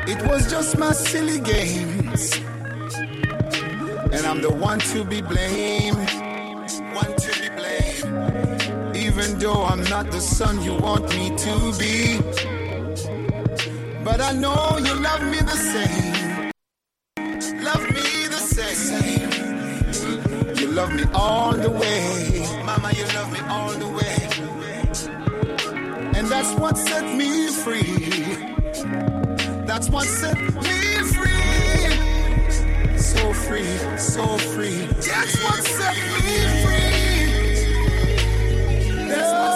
[0.04, 2.34] It was just my silly games.
[4.12, 6.10] And I'm the one to be blamed.
[6.92, 8.96] One to be blamed.
[8.96, 12.18] Even though I'm not the son you want me to be.
[14.02, 16.50] But I know you love me the same.
[17.62, 19.30] Love me the same.
[20.58, 22.44] You love me all the way.
[22.66, 24.18] Mama, you love me all the way.
[26.18, 29.21] And that's what set me free.
[29.72, 30.50] That's what set me
[31.14, 31.32] free.
[32.98, 33.64] So free,
[33.96, 34.84] so free.
[35.00, 37.24] That's what set me free.
[39.08, 39.52] That's what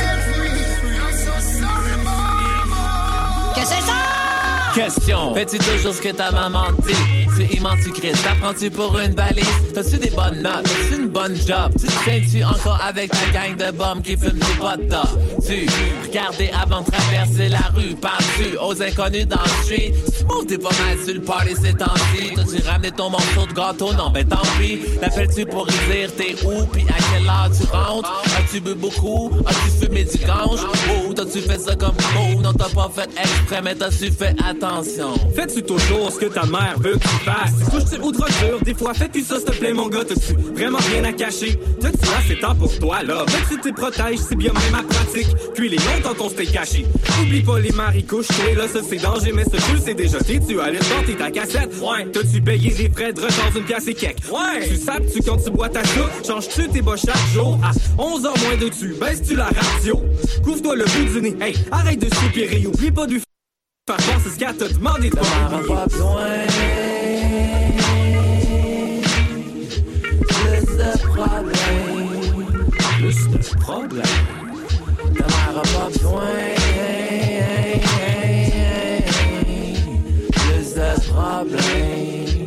[0.00, 0.50] set me
[0.80, 0.98] free.
[0.98, 3.52] I'm so sorry, mama.
[3.54, 3.94] ¿Qué es eso?
[4.74, 7.23] Question, fais-tu toujours ce que ta maman dit?
[7.36, 9.44] Tu immense, tu cries, t'apprends-tu pour une valise?
[9.74, 10.64] T'as-tu des bonnes notes?
[10.64, 11.72] T'as-tu une bonne job?
[11.78, 15.08] Tu te tiens-tu encore avec ta gang de bombes qui fument du potas?
[15.46, 15.66] Tu
[16.06, 19.94] regardais avant de traverser la rue, parles-tu aux inconnus dans le street?
[20.16, 22.34] Tu montes pas mal sur le party ces temps-ci?
[22.34, 23.92] T'as-tu ramené ton morceau de gâteau?
[23.92, 24.80] Non, ben tant pis.
[25.02, 26.64] L'appelles-tu pour y t'es où?
[26.72, 28.22] Puis à quelle heure tu rentres?
[28.38, 29.30] As-tu bu beaucoup?
[29.46, 30.60] As-tu fumé du gange?
[31.08, 32.40] Ou t'as-tu fait ça comme beau?
[32.40, 35.14] Non, t'as pas fait exprès, mais t'as-tu fait attention?
[35.34, 36.94] Fais-tu toujours ce que ta mère veut?
[36.94, 37.52] que tu fasses?
[37.70, 38.60] Touches-tu aux drogues dures?
[38.62, 40.04] Des fois, fais-tu ça, s'il te plaît, mon gars?
[40.04, 41.58] T'as-tu vraiment rien à cacher?
[41.80, 43.24] T'as-tu assez temps pour toi, là?
[43.28, 44.18] Fais-tu tes protèges?
[44.28, 45.28] C'est bien même ma pratique.
[45.54, 46.86] Cuis les noms dans ton steak caché.
[47.20, 50.78] Oublie pas les maricouches, là, ça c'est danger, mais ce jeu c'est déjà t'es-tu allé
[50.82, 51.70] sortir ta cassette?
[51.80, 52.06] Ouais.
[52.12, 54.18] T'as-tu payé les frais de rechange d'une pièce et cake?
[54.30, 54.68] Ouais.
[54.68, 56.10] Tu sapes-tu quand tu bois ta soupe?
[56.26, 57.58] Changes-tu tes bas chaque jour?
[57.62, 60.02] À 11h moins de tu baisses-tu la radio?
[60.42, 61.36] Couvre-toi le bout du nez.
[61.40, 63.20] Hey, arrête de soupirer, oublie pas du
[63.86, 65.16] faire voir c'est ce qu'elle t'a demandé de
[71.14, 71.42] besoin.
[72.98, 74.02] Plus de problèmes.
[75.16, 76.22] Ta mère pas besoin.
[80.32, 82.44] Plus de problèmes.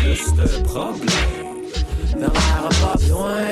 [0.00, 1.32] Plus de problèmes.
[2.12, 3.44] Ta mère pas besoin.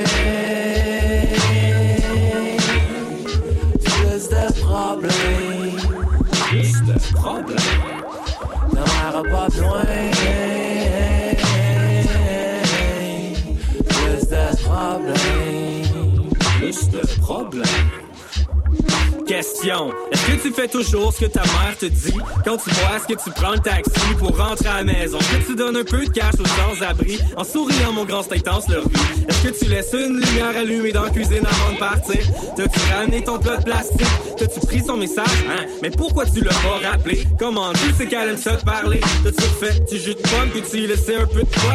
[3.85, 5.81] Plus de problèmes.
[6.49, 7.73] Plus de problèmes.
[8.75, 10.62] Ta mère pas besoin.
[17.23, 17.63] Problèmes.
[19.29, 19.93] Question.
[20.11, 22.13] Est-ce que tu fais toujours ce que ta mère te dit?
[22.45, 25.19] Quand tu bois, est-ce que tu prends le taxi pour rentrer à la maison?
[25.19, 28.69] Est-ce que tu donnes un peu de cash aux sans-abri en souriant, mon grand, intense
[28.69, 29.25] leur vie?
[29.29, 32.21] Est-ce que tu laisses une lumière allumée dans la cuisine avant de partir?
[32.57, 34.07] T'as-tu ramené ton plat de plastique?
[34.37, 35.45] T'as-tu pris son message?
[35.49, 35.65] Hein?
[35.81, 37.25] Mais pourquoi tu l'as pas rappelé?
[37.39, 39.01] Comment tu sais qu'elle aime ça te parler?
[39.23, 39.85] T'as-tu fait?
[39.89, 41.75] Tu jus de pomme tu y laissé un peu de quoi?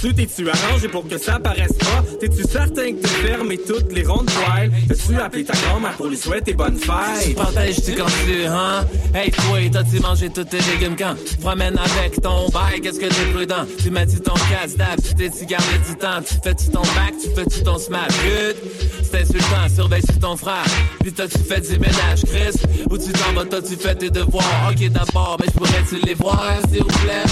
[0.00, 2.04] Tu t'es-tu arrangé pour que ça paraisse pas?
[2.20, 4.70] T'es-tu certain que t'es fermé toutes les rondes poils?
[4.88, 7.34] T'as-tu appelé ta grand-mère pour lui souhaiter bonne fête?
[7.34, 8.86] Protèges-tu quand tu, hein?
[9.12, 11.16] Hey, toi, t'as-tu mangé tous tes légumes quand?
[11.28, 12.80] Tu promènes avec ton bail?
[12.80, 13.66] Qu'est-ce que t'es prudent?
[13.82, 15.00] Tu mets-tu ton casse-dab?
[15.02, 16.22] Tu t'es-tu gardé du temps?
[16.26, 17.14] Tu fais-tu ton bac?
[17.20, 18.08] Tu fais-tu ton smap?
[18.22, 18.56] Good!
[19.02, 20.64] C'est insultant, surveille-tu ton frère?
[21.00, 22.56] Puis t'as-tu fait du ménage, Chris?
[22.88, 24.70] Ou tu t'en vas, t'as-tu fait tes devoirs?
[24.70, 27.24] Ok, d'abord, mais je pourrais-tu les voir, s'il vous plaît?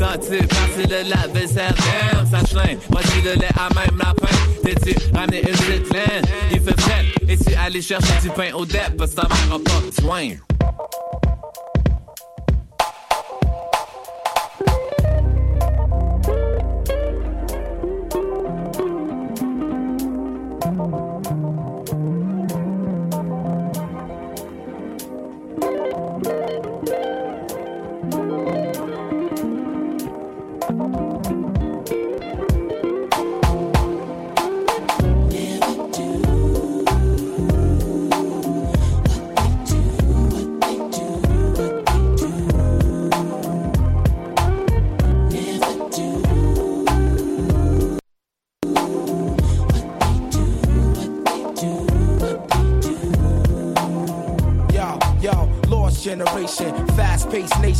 [0.00, 1.74] T'as-tu passé le lave-vaisselle?
[1.76, 2.78] Damn, ça chlain.
[2.88, 4.34] Voici le lait à même lapin.
[4.64, 6.26] T'es-tu ramené une petite?
[6.50, 7.04] Il fait fret.
[7.28, 8.96] Et tu allé chercher du pain au dep?
[8.96, 9.80] Parce que ta mère a pas.
[10.22, 10.49] Yo,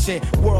[0.09, 0.60] nation, world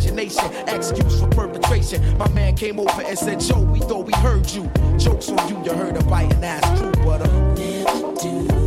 [0.05, 2.17] imagination, excuse for perpetration.
[2.17, 4.69] My man came over and said, Joe, we thought we heard you.
[4.97, 8.60] Jokes on you, you heard a biting ass true, but uh, never do.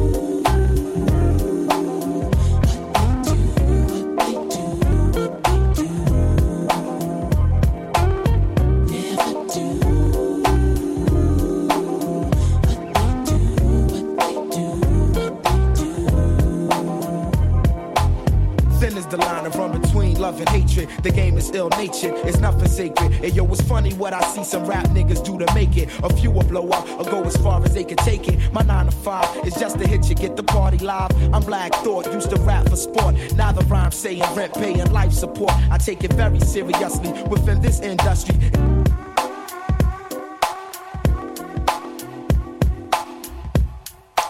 [20.74, 21.02] Hatred.
[21.02, 23.12] The game is ill natured, it's nothing sacred.
[23.24, 25.88] And yo, it's funny what I see some rap niggas do to make it.
[26.02, 28.52] A few will blow up or go as far as they can take it.
[28.52, 31.10] My nine to five is just to hit you, get the party live.
[31.32, 33.16] I'm Black Thought, used to rap for sport.
[33.34, 35.52] Now the rhyme saying rent, paying life support.
[35.70, 38.34] I take it very seriously within this industry.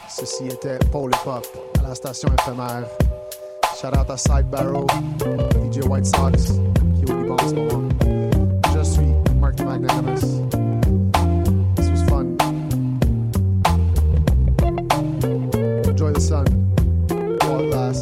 [0.09, 1.45] Ceci était Paul Pop
[1.81, 3.14] à la station éphémère.
[3.85, 6.53] Shout out to Side Barrow, DJ White Sox,
[6.95, 7.89] qui vous dit ce moment.
[8.73, 10.23] Just suis Mark the Magnanimous.
[11.77, 12.39] This was fun.
[15.85, 16.64] Enjoy the sun.